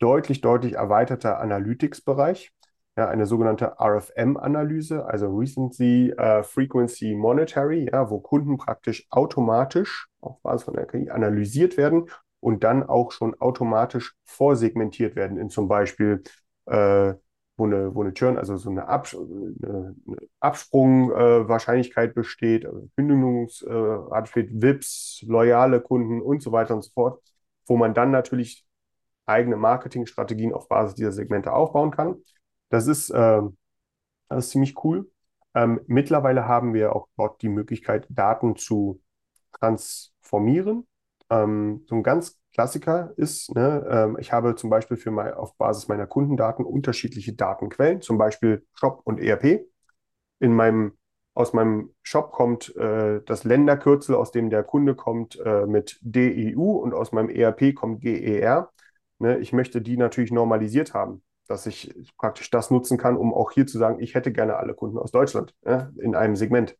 [0.00, 2.52] deutlich, deutlich erweiterter Analytics-Bereich.
[2.96, 10.42] Ja, eine sogenannte RFM-Analyse, also Recency äh, Frequency Monetary, ja, wo Kunden praktisch automatisch auf
[10.42, 15.68] Basis von der KI analysiert werden und dann auch schon automatisch vorsegmentiert werden in zum
[15.68, 16.22] Beispiel,
[16.66, 17.14] äh,
[17.56, 22.88] wo eine, wo eine Churn, also so eine, Abs eine, eine Absprungwahrscheinlichkeit äh, besteht, also
[22.96, 27.22] Kündigungsrate äh, besteht, VIPs, loyale Kunden und so weiter und so fort,
[27.66, 28.66] wo man dann natürlich
[29.24, 32.16] eigene Marketingstrategien auf Basis dieser Segmente aufbauen kann.
[32.72, 33.42] Das ist, äh,
[34.28, 35.10] das ist ziemlich cool.
[35.54, 39.02] Ähm, mittlerweile haben wir auch dort die Möglichkeit, Daten zu
[39.52, 40.86] transformieren.
[41.28, 45.54] Ähm, so ein ganz Klassiker ist, ne, ähm, ich habe zum Beispiel für mein, auf
[45.56, 49.66] Basis meiner Kundendaten unterschiedliche Datenquellen, zum Beispiel Shop und ERP.
[50.40, 50.96] In meinem,
[51.34, 56.78] aus meinem Shop kommt äh, das Länderkürzel, aus dem der Kunde kommt, äh, mit DEU
[56.78, 58.70] und aus meinem ERP kommt GER.
[59.18, 63.50] Ne, ich möchte die natürlich normalisiert haben, dass ich praktisch das nutzen kann, um auch
[63.52, 66.76] hier zu sagen, ich hätte gerne alle Kunden aus Deutschland ja, in einem Segment.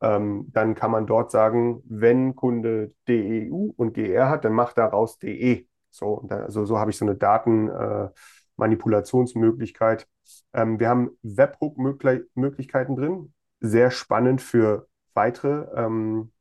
[0.00, 5.18] Ähm, dann kann man dort sagen, wenn Kunde DEU und GR hat, dann macht daraus
[5.18, 5.66] DE.
[5.90, 10.08] So, also so habe ich so eine Datenmanipulationsmöglichkeit.
[10.52, 13.32] Ähm, wir haben Webhook-Möglichkeiten drin.
[13.60, 16.32] Sehr spannend für weitere ähm,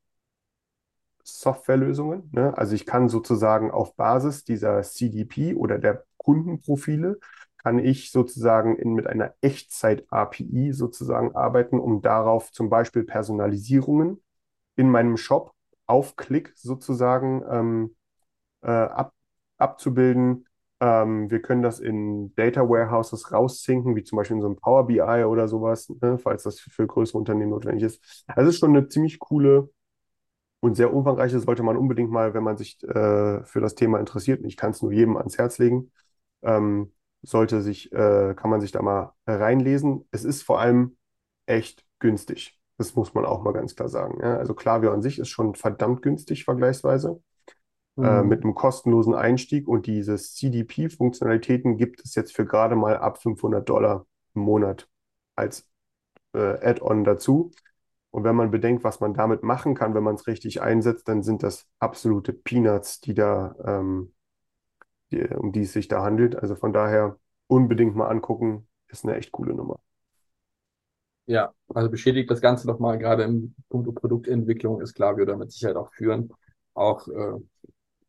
[1.23, 2.29] Softwarelösungen.
[2.31, 2.57] Ne?
[2.57, 7.19] Also ich kann sozusagen auf Basis dieser CDP oder der Kundenprofile
[7.57, 14.21] kann ich sozusagen in, mit einer Echtzeit-API sozusagen arbeiten, um darauf zum Beispiel Personalisierungen
[14.75, 15.53] in meinem Shop
[15.85, 17.95] auf Klick sozusagen ähm,
[18.61, 19.13] äh, ab,
[19.57, 20.45] abzubilden.
[20.79, 24.87] Ähm, wir können das in Data Warehouses rauszinken, wie zum Beispiel in so einem Power
[24.87, 26.17] BI oder sowas, ne?
[26.17, 28.25] falls das für größere Unternehmen notwendig ist.
[28.27, 29.69] Also es ist schon eine ziemlich coole
[30.59, 34.41] und sehr umfangreiche, sollte man unbedingt mal, wenn man sich äh, für das Thema interessiert,
[34.41, 35.91] und ich kann es nur jedem ans Herz legen,
[36.43, 36.91] ähm,
[37.21, 40.07] sollte sich, äh, kann man sich da mal reinlesen.
[40.11, 40.97] Es ist vor allem
[41.45, 42.59] echt günstig.
[42.77, 44.19] Das muss man auch mal ganz klar sagen.
[44.21, 44.37] Ja?
[44.37, 47.21] Also Klaviyo an sich ist schon verdammt günstig vergleichsweise.
[48.01, 48.23] Äh, Mhm.
[48.23, 53.69] mit einem kostenlosen Einstieg und diese CDP-Funktionalitäten gibt es jetzt für gerade mal ab 500
[53.69, 54.89] Dollar im Monat
[55.35, 55.67] als
[56.33, 57.51] äh, Add-on dazu.
[58.11, 61.23] Und wenn man bedenkt, was man damit machen kann, wenn man es richtig einsetzt, dann
[61.23, 64.13] sind das absolute Peanuts, die da, ähm,
[65.13, 66.35] die, um die es sich da handelt.
[66.35, 69.79] Also von daher unbedingt mal angucken, ist eine echt coole Nummer.
[71.25, 75.77] Ja, also beschädigt das Ganze nochmal, gerade im Punkt Produktentwicklung ist Klaviyo da mit Sicherheit
[75.77, 76.31] auch führend.
[76.73, 77.39] Auch äh,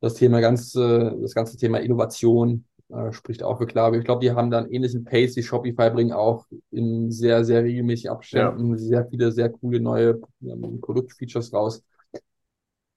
[0.01, 3.87] das Thema ganz, äh, das ganze Thema Innovation Äh, spricht auch für klar.
[3.87, 7.65] Aber ich glaube, die haben dann ähnlichen Pace wie Shopify, bringen auch in sehr, sehr
[7.65, 8.77] regelmäßigen Abständen ja.
[8.79, 11.83] sehr viele, sehr coole neue ähm, Produktfeatures raus.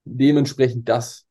[0.05, 1.26] Dementsprechend das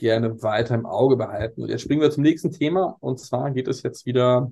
[0.00, 1.62] gerne weiter im Auge behalten.
[1.62, 2.96] Und jetzt springen wir zum nächsten Thema.
[3.00, 4.50] Und zwar geht es jetzt wieder,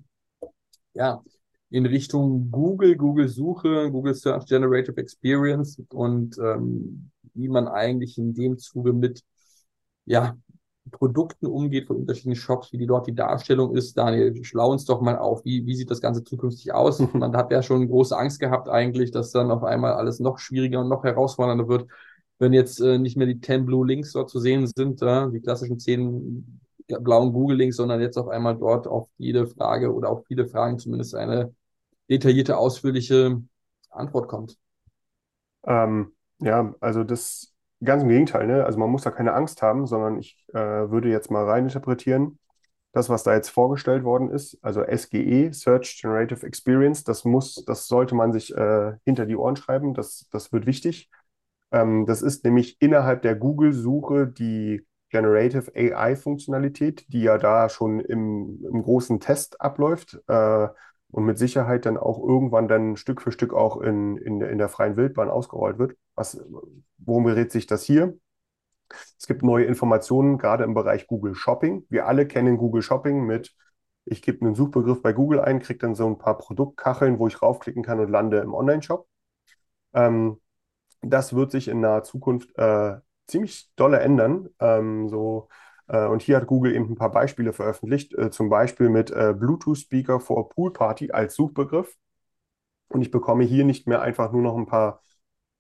[0.95, 1.23] ja,
[1.71, 8.35] in Richtung Google, Google Suche, Google Search Generative Experience und ähm, wie man eigentlich in
[8.35, 9.23] dem Zuge mit
[10.07, 10.37] ja,
[10.91, 13.97] Produkten umgeht von unterschiedlichen Shops, wie die dort die Darstellung ist.
[13.97, 16.99] Daniel, schlau uns doch mal auf, wie, wie sieht das Ganze zukünftig aus?
[17.13, 20.81] Man hat ja schon große Angst gehabt eigentlich, dass dann auf einmal alles noch schwieriger
[20.81, 21.87] und noch herausfordernder wird,
[22.39, 25.41] wenn jetzt äh, nicht mehr die 10 Blue Links dort zu sehen sind, äh, die
[25.41, 30.25] klassischen 10 blauen Google Links, sondern jetzt auf einmal dort auf jede Frage oder auf
[30.27, 31.55] viele Fragen zumindest eine
[32.09, 33.43] detaillierte, ausführliche
[33.91, 34.57] Antwort kommt.
[35.67, 37.53] Ähm, ja, also das
[37.85, 38.65] Ganz im Gegenteil, ne?
[38.65, 40.57] Also man muss da keine Angst haben, sondern ich äh,
[40.91, 42.39] würde jetzt mal reininterpretieren,
[42.93, 47.87] das, was da jetzt vorgestellt worden ist, also SGE, Search Generative Experience, das muss, das
[47.87, 51.09] sollte man sich äh, hinter die Ohren schreiben, das, das wird wichtig.
[51.73, 58.65] Ähm, das ist nämlich innerhalb der Google-Suche die Generative AI-Funktionalität, die ja da schon im,
[58.71, 60.21] im großen Test abläuft.
[60.29, 60.69] Äh,
[61.11, 64.69] und mit Sicherheit dann auch irgendwann dann Stück für Stück auch in, in, in der
[64.69, 65.97] freien Wildbahn ausgerollt wird.
[66.15, 66.45] Was,
[66.99, 68.19] worum gerät sich das hier?
[69.19, 71.85] Es gibt neue Informationen, gerade im Bereich Google Shopping.
[71.89, 73.55] Wir alle kennen Google Shopping mit,
[74.05, 77.43] ich gebe einen Suchbegriff bei Google ein, kriege dann so ein paar Produktkacheln, wo ich
[77.43, 79.07] raufklicken kann und lande im Online-Shop.
[79.95, 80.41] Ähm,
[81.03, 82.97] das wird sich in naher Zukunft äh,
[83.27, 84.49] ziemlich dolle ändern.
[84.61, 85.49] Ähm, so
[85.89, 89.35] äh, und hier hat Google eben ein paar Beispiele veröffentlicht, äh, zum Beispiel mit äh,
[89.37, 91.97] Bluetooth-Speaker for Pool Party als Suchbegriff.
[92.89, 95.03] Und ich bekomme hier nicht mehr einfach nur noch ein paar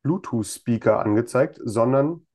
[0.03, 2.26] Bluetooth-Speaker angezeigt, sondern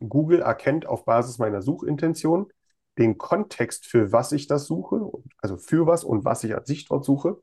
[0.00, 2.52] Google erkennt auf Basis meiner Suchintention
[2.98, 6.86] den Kontext, für was ich das suche, also für was und was ich an sich
[6.88, 7.40] suche,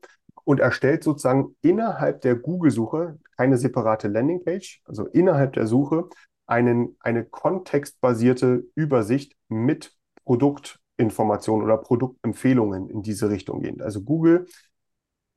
[0.48, 6.08] und erstellt sozusagen innerhalb der Google-Suche keine separate Landingpage, also innerhalb der Suche
[6.46, 9.94] einen, eine kontextbasierte Übersicht mit
[10.24, 13.82] Produktinformationen oder Produktempfehlungen in diese Richtung gehend.
[13.82, 14.46] Also Google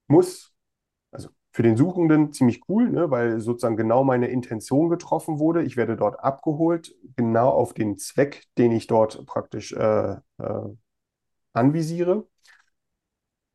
[0.07, 0.53] muss,
[1.11, 5.63] also für den Suchenden ziemlich cool, ne, weil sozusagen genau meine Intention getroffen wurde.
[5.63, 10.69] Ich werde dort abgeholt, genau auf den Zweck, den ich dort praktisch äh, äh,
[11.51, 12.30] anvisiere.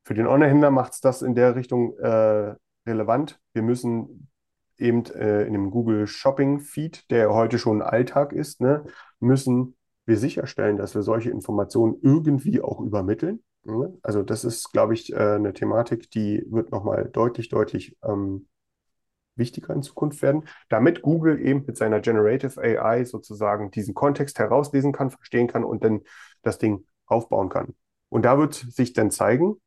[0.06, 2.54] Für den Online-Händler macht es das in der Richtung äh,
[2.86, 3.40] relevant.
[3.54, 4.28] Wir müssen
[4.78, 8.84] eben äh, in dem Google Shopping Feed, der heute schon Alltag ist, ne,
[9.18, 13.42] müssen wir sicherstellen, dass wir solche Informationen irgendwie auch übermitteln.
[13.64, 13.98] Ne?
[14.02, 18.46] Also das ist, glaube ich, äh, eine Thematik, die wird nochmal deutlich, deutlich ähm,
[19.34, 24.92] wichtiger in Zukunft werden, damit Google eben mit seiner Generative AI sozusagen diesen Kontext herauslesen
[24.92, 26.02] kann, verstehen kann und dann
[26.42, 27.74] das Ding aufbauen kann.
[28.08, 29.60] Und da wird sich dann zeigen,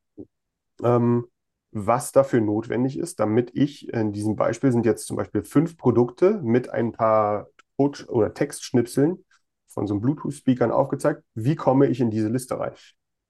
[0.83, 1.25] ähm,
[1.71, 6.39] was dafür notwendig ist, damit ich, in diesem Beispiel sind jetzt zum Beispiel fünf Produkte
[6.41, 9.23] mit ein paar Code- oder Textschnipseln
[9.67, 11.23] von so einem Bluetooth-Speakern aufgezeigt.
[11.35, 12.73] Wie komme ich in diese Liste rein?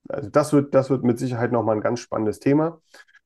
[0.08, 2.82] Also das wird, das wird mit Sicherheit nochmal ein ganz spannendes Thema.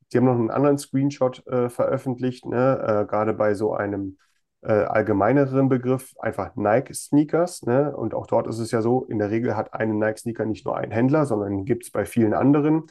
[0.09, 2.80] Sie haben noch einen anderen Screenshot äh, veröffentlicht, ne?
[2.82, 4.17] äh, gerade bei so einem
[4.61, 7.63] äh, allgemeineren Begriff, einfach Nike-Sneakers.
[7.63, 7.95] Ne?
[7.95, 10.78] Und auch dort ist es ja so, in der Regel hat eine Nike-Sneaker nicht nur
[10.78, 12.88] einen Händler, sondern gibt es bei vielen anderen.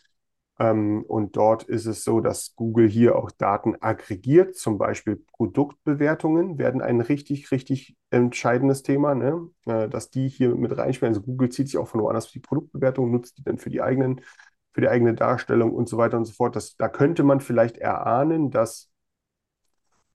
[0.59, 6.59] Ähm, und dort ist es so, dass Google hier auch Daten aggregiert, zum Beispiel Produktbewertungen
[6.59, 9.49] werden ein richtig, richtig entscheidendes Thema, ne?
[9.67, 11.15] Äh, dass die hier mit reinspielen.
[11.15, 13.83] Also Google zieht sich auch von woanders für die Produktbewertung, nutzt die dann für die
[13.83, 14.21] eigenen,
[14.73, 16.55] für die eigene Darstellung und so weiter und so fort.
[16.55, 18.91] Das, da könnte man vielleicht erahnen, dass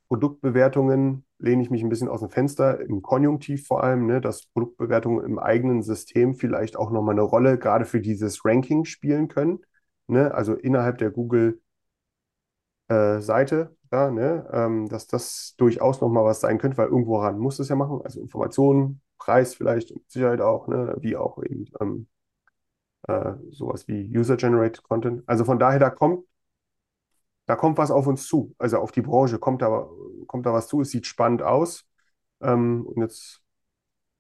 [0.08, 4.46] Produktbewertungen, lehne ich mich ein bisschen aus dem Fenster, im Konjunktiv vor allem, ne, dass
[4.54, 9.60] Produktbewertungen im eigenen System vielleicht auch nochmal eine Rolle gerade für dieses Ranking spielen können
[10.08, 11.60] ne, also innerhalb der Google-Seite,
[12.90, 17.60] äh, da, ne, ähm, dass das durchaus nochmal was sein könnte, weil irgendwo ran muss
[17.60, 22.08] es ja machen, also Informationen, Preis vielleicht Sicherheit auch, ne, wie auch eben ähm,
[23.08, 25.24] äh, sowas wie User-Generated Content.
[25.28, 26.26] Also von daher, da kommt,
[27.46, 29.88] da kommt was auf uns zu, also auf die Branche kommt da,
[30.28, 31.86] kommt da was zu, es sieht spannend aus.
[32.42, 33.42] Ähm, und jetzt,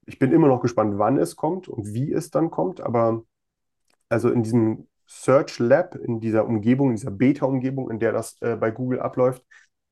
[0.05, 3.23] ich bin immer noch gespannt, wann es kommt und wie es dann kommt, aber
[4.09, 8.55] also in diesem Search Lab, in dieser Umgebung, in dieser Beta-Umgebung, in der das äh,
[8.55, 9.43] bei Google abläuft,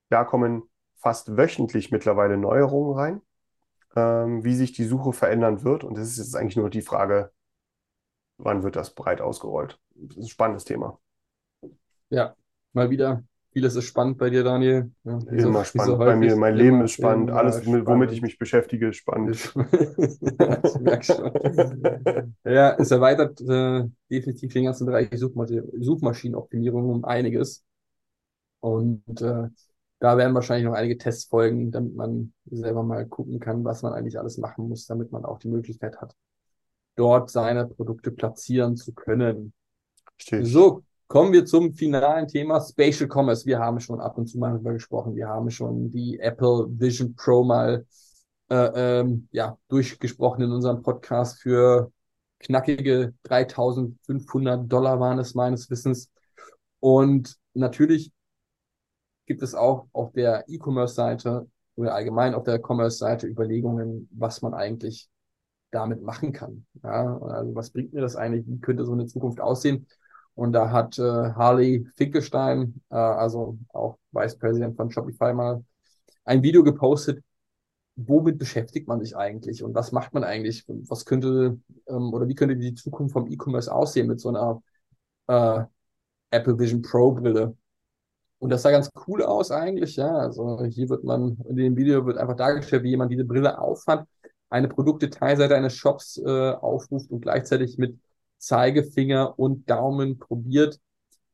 [0.09, 0.63] da kommen
[0.97, 3.21] fast wöchentlich mittlerweile Neuerungen rein,
[3.95, 5.83] ähm, wie sich die Suche verändern wird.
[5.83, 7.31] Und das ist jetzt eigentlich nur die Frage,
[8.37, 9.79] wann wird das breit ausgerollt?
[9.95, 10.99] Das ist ein spannendes Thema.
[12.09, 12.35] Ja,
[12.73, 13.23] mal wieder
[13.55, 14.91] Vieles ist spannend bei dir, Daniel.
[15.05, 15.97] Ja, wie so- Immer spannend.
[15.97, 17.31] Bei mir, mein Leben ist spannend.
[17.31, 18.21] Alles, mit, womit ich spannend.
[18.23, 19.53] mich beschäftige, ist spannend.
[19.55, 22.35] ich merke schon.
[22.43, 25.47] Ja, es erweitert äh, definitiv den ganzen Bereich Suchma
[25.79, 27.63] Suchmaschinenoptimierung um einiges.
[28.59, 29.47] Und äh,
[29.99, 33.93] da werden wahrscheinlich noch einige Tests folgen, damit man selber mal gucken kann, was man
[33.93, 36.13] eigentlich alles machen muss, damit man auch die Möglichkeit hat,
[36.97, 39.53] dort seine Produkte platzieren zu können.
[40.19, 40.45] Richtig.
[40.45, 43.45] So, kommen wir zum finalen Thema Spatial Commerce.
[43.45, 45.15] Wir haben schon ab und zu mal darüber gesprochen.
[45.15, 47.85] Wir haben schon die Apple Vision Pro mal
[48.49, 51.91] äh, ähm, ja, durchgesprochen in unserem Podcast für
[52.39, 56.11] knackige 3500 Dollar waren es meines Wissens.
[56.79, 58.11] Und natürlich
[59.25, 65.09] gibt es auch auf der E-Commerce-Seite oder allgemein auf der Commerce-Seite Überlegungen, was man eigentlich
[65.71, 66.65] damit machen kann.
[66.83, 68.45] Ja, also was bringt mir das eigentlich?
[68.47, 69.87] Wie könnte so eine Zukunft aussehen?
[70.35, 75.63] Und da hat äh, Harley Finkelstein, äh, also auch Vice President von Shopify, mal
[76.25, 77.23] ein Video gepostet.
[77.97, 80.65] Womit beschäftigt man sich eigentlich und was macht man eigentlich?
[80.67, 84.61] Was könnte ähm, oder wie könnte die Zukunft vom E-Commerce aussehen mit so einer
[85.27, 85.63] äh,
[86.31, 87.55] Apple Vision Pro Brille?
[88.39, 90.13] Und das sah ganz cool aus eigentlich, ja.
[90.13, 94.05] Also hier wird man, in dem Video wird einfach dargestellt, wie jemand diese Brille aufhat,
[94.49, 97.97] eine Produktdetailseite eines Shops äh, aufruft und gleichzeitig mit
[98.37, 100.79] Zeigefinger und Daumen probiert,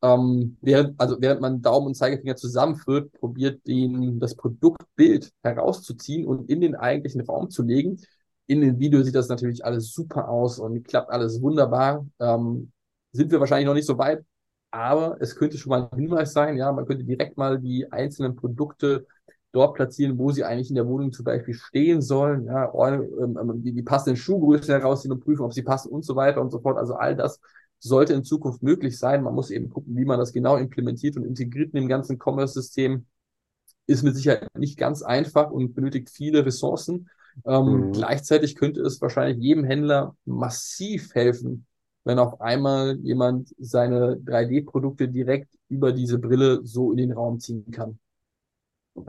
[0.02, 6.50] ähm, während, also während man Daumen und Zeigefinger zusammenführt, probiert den, das Produktbild herauszuziehen und
[6.50, 8.02] in den eigentlichen Raum zu legen.
[8.48, 12.06] In dem Video sieht das natürlich alles super aus und klappt alles wunderbar.
[12.20, 12.72] Ähm,
[13.14, 14.26] sind wir wahrscheinlich noch nicht so weit,
[14.72, 18.36] aber es könnte schon mal ein Hinweis sein, ja, man könnte direkt mal die einzelnen
[18.36, 19.06] Produkte
[19.52, 23.62] dort platzieren, wo sie eigentlich in der Wohnung zum Beispiel stehen sollen, ja, oder, ähm,
[23.64, 26.60] die, die passenden Schuhgrößen herausziehen und prüfen, ob sie passen und so weiter und so
[26.60, 26.78] fort.
[26.78, 27.40] Also all das
[27.80, 29.24] sollte in Zukunft möglich sein.
[29.24, 33.06] Man muss eben gucken, wie man das genau implementiert und integriert in dem ganzen Commerce-System.
[33.88, 37.10] Ist mit Sicherheit nicht ganz einfach und benötigt viele Ressourcen.
[37.46, 37.92] Ähm, Mhm.
[37.92, 41.66] Gleichzeitig könnte es wahrscheinlich jedem Händler massiv helfen,
[42.04, 47.70] wenn auf einmal jemand seine 3D-Produkte direkt über diese Brille so in den Raum ziehen
[47.72, 48.00] kann.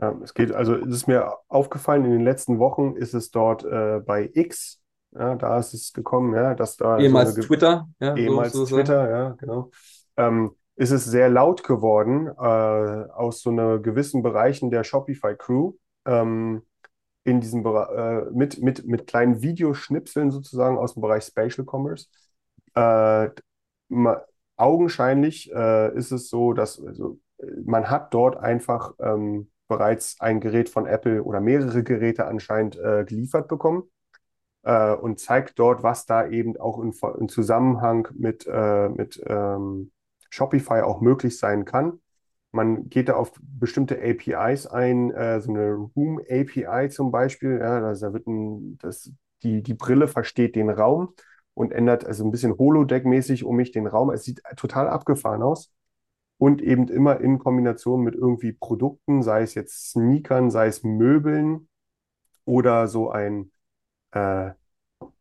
[0.01, 3.63] Ja, es geht, also es ist mir aufgefallen, in den letzten Wochen ist es dort
[3.63, 4.81] äh, bei X,
[5.11, 8.53] ja, da ist es gekommen, ja, dass da so Ehemals ge- Twitter, ja, so- ehemals
[8.53, 9.71] so- so- Twitter, ja, genau,
[10.17, 15.73] ähm, ist es sehr laut geworden äh, aus so einer gewissen Bereichen der Shopify Crew
[16.05, 16.63] ähm,
[17.23, 22.07] in diesem Bere- äh, mit, mit, mit kleinen Videoschnipseln sozusagen aus dem Bereich Spatial Commerce.
[22.75, 23.29] Äh,
[23.89, 24.21] ma,
[24.57, 27.19] augenscheinlich äh, ist es so, dass also,
[27.65, 33.05] man hat dort einfach ähm, bereits ein Gerät von Apple oder mehrere Geräte anscheinend äh,
[33.05, 33.83] geliefert bekommen
[34.63, 39.91] äh, und zeigt dort, was da eben auch in, in Zusammenhang mit, äh, mit ähm,
[40.29, 41.99] Shopify auch möglich sein kann.
[42.51, 47.59] Man geht da auf bestimmte APIs ein, äh, so eine Room API zum Beispiel.
[47.59, 49.11] Ja, da wird ein, das,
[49.41, 51.13] die, die Brille versteht den Raum
[51.55, 54.11] und ändert also ein bisschen Holodeck-mäßig um mich den Raum.
[54.11, 55.71] Es sieht total abgefahren aus.
[56.43, 61.69] Und eben immer in Kombination mit irgendwie Produkten, sei es jetzt Sneakern, sei es Möbeln
[62.43, 63.53] oder so ein,
[64.11, 64.51] äh,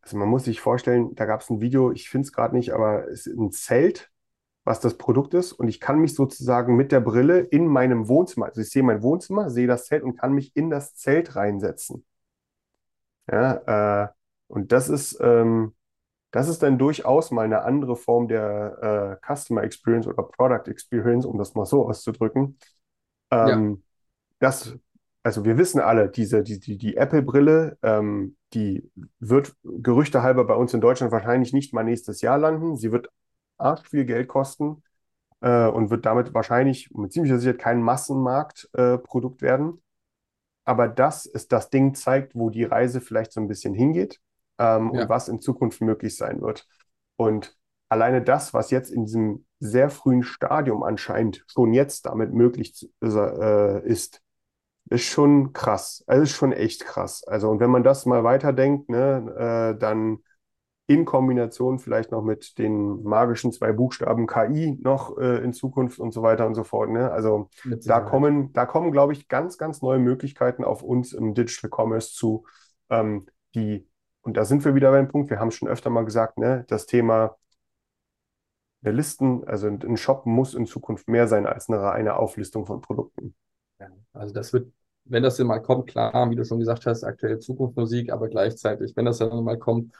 [0.01, 2.73] also man muss sich vorstellen, da gab es ein Video, ich finde es gerade nicht,
[2.73, 4.11] aber es ist ein Zelt,
[4.65, 5.53] was das Produkt ist.
[5.53, 9.03] Und ich kann mich sozusagen mit der Brille in meinem Wohnzimmer, also ich sehe mein
[9.03, 12.05] Wohnzimmer, sehe das Zelt und kann mich in das Zelt reinsetzen.
[13.31, 14.09] Ja, äh,
[14.49, 15.75] und das ist, ähm,
[16.33, 21.27] das ist dann durchaus mal eine andere Form der äh, Customer Experience oder Product Experience,
[21.27, 22.59] um das mal so auszudrücken.
[23.31, 23.83] Ähm,
[24.39, 24.75] das,
[25.23, 30.55] also wir wissen alle, diese, die, die, die Apple-Brille, ähm, die wird Gerüchte halber bei
[30.55, 32.77] uns in Deutschland wahrscheinlich nicht mal nächstes Jahr landen.
[32.77, 33.11] Sie wird
[33.59, 34.83] arsch viel Geld kosten
[35.43, 39.83] äh, und wird damit wahrscheinlich mit ziemlicher Sicherheit kein Massenmarktprodukt äh, werden.
[40.65, 44.19] Aber das ist das Ding zeigt, wo die Reise vielleicht so ein bisschen hingeht
[44.59, 45.03] ähm, Ja.
[45.03, 46.67] und was in Zukunft möglich sein wird.
[47.17, 47.57] Und
[47.89, 53.87] alleine das, was jetzt in diesem sehr frühen Stadium anscheinend schon jetzt damit möglich äh,
[53.87, 54.23] ist,
[54.91, 56.03] ist schon krass.
[56.07, 57.23] Also ist schon echt krass.
[57.25, 60.19] Also, und wenn man das mal weiterdenkt, ne, äh, dann
[60.89, 66.13] in Kombination vielleicht noch mit den magischen zwei Buchstaben KI noch äh, in Zukunft und
[66.13, 66.91] so weiter und so fort.
[66.91, 67.11] Ne?
[67.11, 67.49] Also
[67.87, 72.13] da kommen, da kommen, glaube ich, ganz, ganz neue Möglichkeiten auf uns im Digital Commerce
[72.15, 72.45] zu,
[72.91, 73.89] ähm, die,
[74.23, 76.87] und da sind wir wieder beim Punkt, wir haben schon öfter mal gesagt, ne, das
[76.87, 77.37] Thema
[78.81, 82.81] der Listen, also ein Shop muss in Zukunft mehr sein als eine reine Auflistung von
[82.81, 83.35] Produkten.
[84.13, 84.73] Also das wird,
[85.05, 88.95] wenn das denn mal kommt, klar, wie du schon gesagt hast, aktuelle Zukunftsmusik, aber gleichzeitig,
[88.97, 89.93] wenn das dann mal kommt,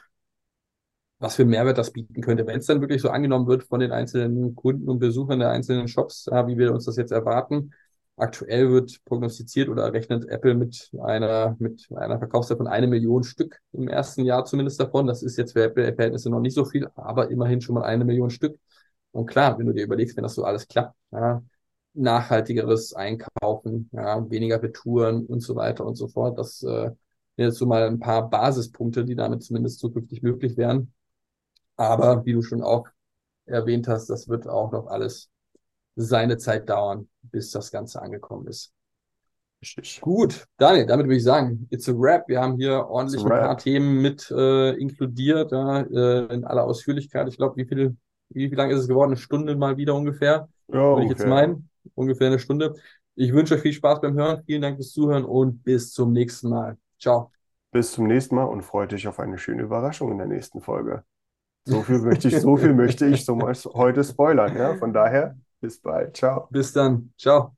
[1.19, 3.79] was für einen Mehrwert das bieten könnte, wenn es dann wirklich so angenommen wird von
[3.79, 7.71] den einzelnen Kunden und Besuchern der einzelnen Shops, wie wir uns das jetzt erwarten,
[8.15, 13.59] Aktuell wird prognostiziert oder rechnet Apple mit einer, mit einer Verkaufszahl von eine Million Stück
[13.71, 15.07] im ersten Jahr zumindest davon.
[15.07, 18.29] Das ist jetzt für Apple-Verhältnisse noch nicht so viel, aber immerhin schon mal eine Million
[18.29, 18.59] Stück.
[19.11, 21.41] Und klar, wenn du dir überlegst, wenn das so alles klappt, ja,
[21.93, 26.91] nachhaltigeres Einkaufen, ja, weniger Retouren und so weiter und so fort, das äh,
[27.35, 30.93] sind jetzt so mal ein paar Basispunkte, die damit zumindest zukünftig möglich wären.
[31.77, 32.87] Aber wie du schon auch
[33.45, 35.29] erwähnt hast, das wird auch noch alles
[35.95, 38.73] seine Zeit dauern, bis das Ganze angekommen ist.
[39.61, 40.01] Richtig.
[40.01, 42.27] Gut, Daniel, damit würde ich sagen, it's a wrap.
[42.27, 43.57] Wir haben hier ordentlich ein paar.
[43.57, 47.29] Themen mit äh, inkludiert, ja, äh, in aller Ausführlichkeit.
[47.29, 47.95] Ich glaube, wie viel,
[48.29, 49.11] wie, wie lang ist es geworden?
[49.11, 51.69] Eine Stunde mal wieder ungefähr, Ja, würde ich jetzt meinen.
[51.95, 52.73] Ungefähr eine Stunde.
[53.15, 54.43] Ich wünsche euch viel Spaß beim Hören.
[54.45, 56.77] Vielen Dank fürs Zuhören und bis zum nächsten Mal.
[56.99, 57.31] Ciao.
[57.71, 61.03] Bis zum nächsten Mal und freut euch auf eine schöne Überraschung in der nächsten Folge.
[61.65, 63.39] So viel möchte ich, so viel möchte ich so
[63.73, 64.75] heute spoilern, ja.
[64.75, 66.17] Von daher, bis bald.
[66.17, 66.47] Ciao.
[66.51, 67.13] Bis dann.
[67.17, 67.55] Ciao.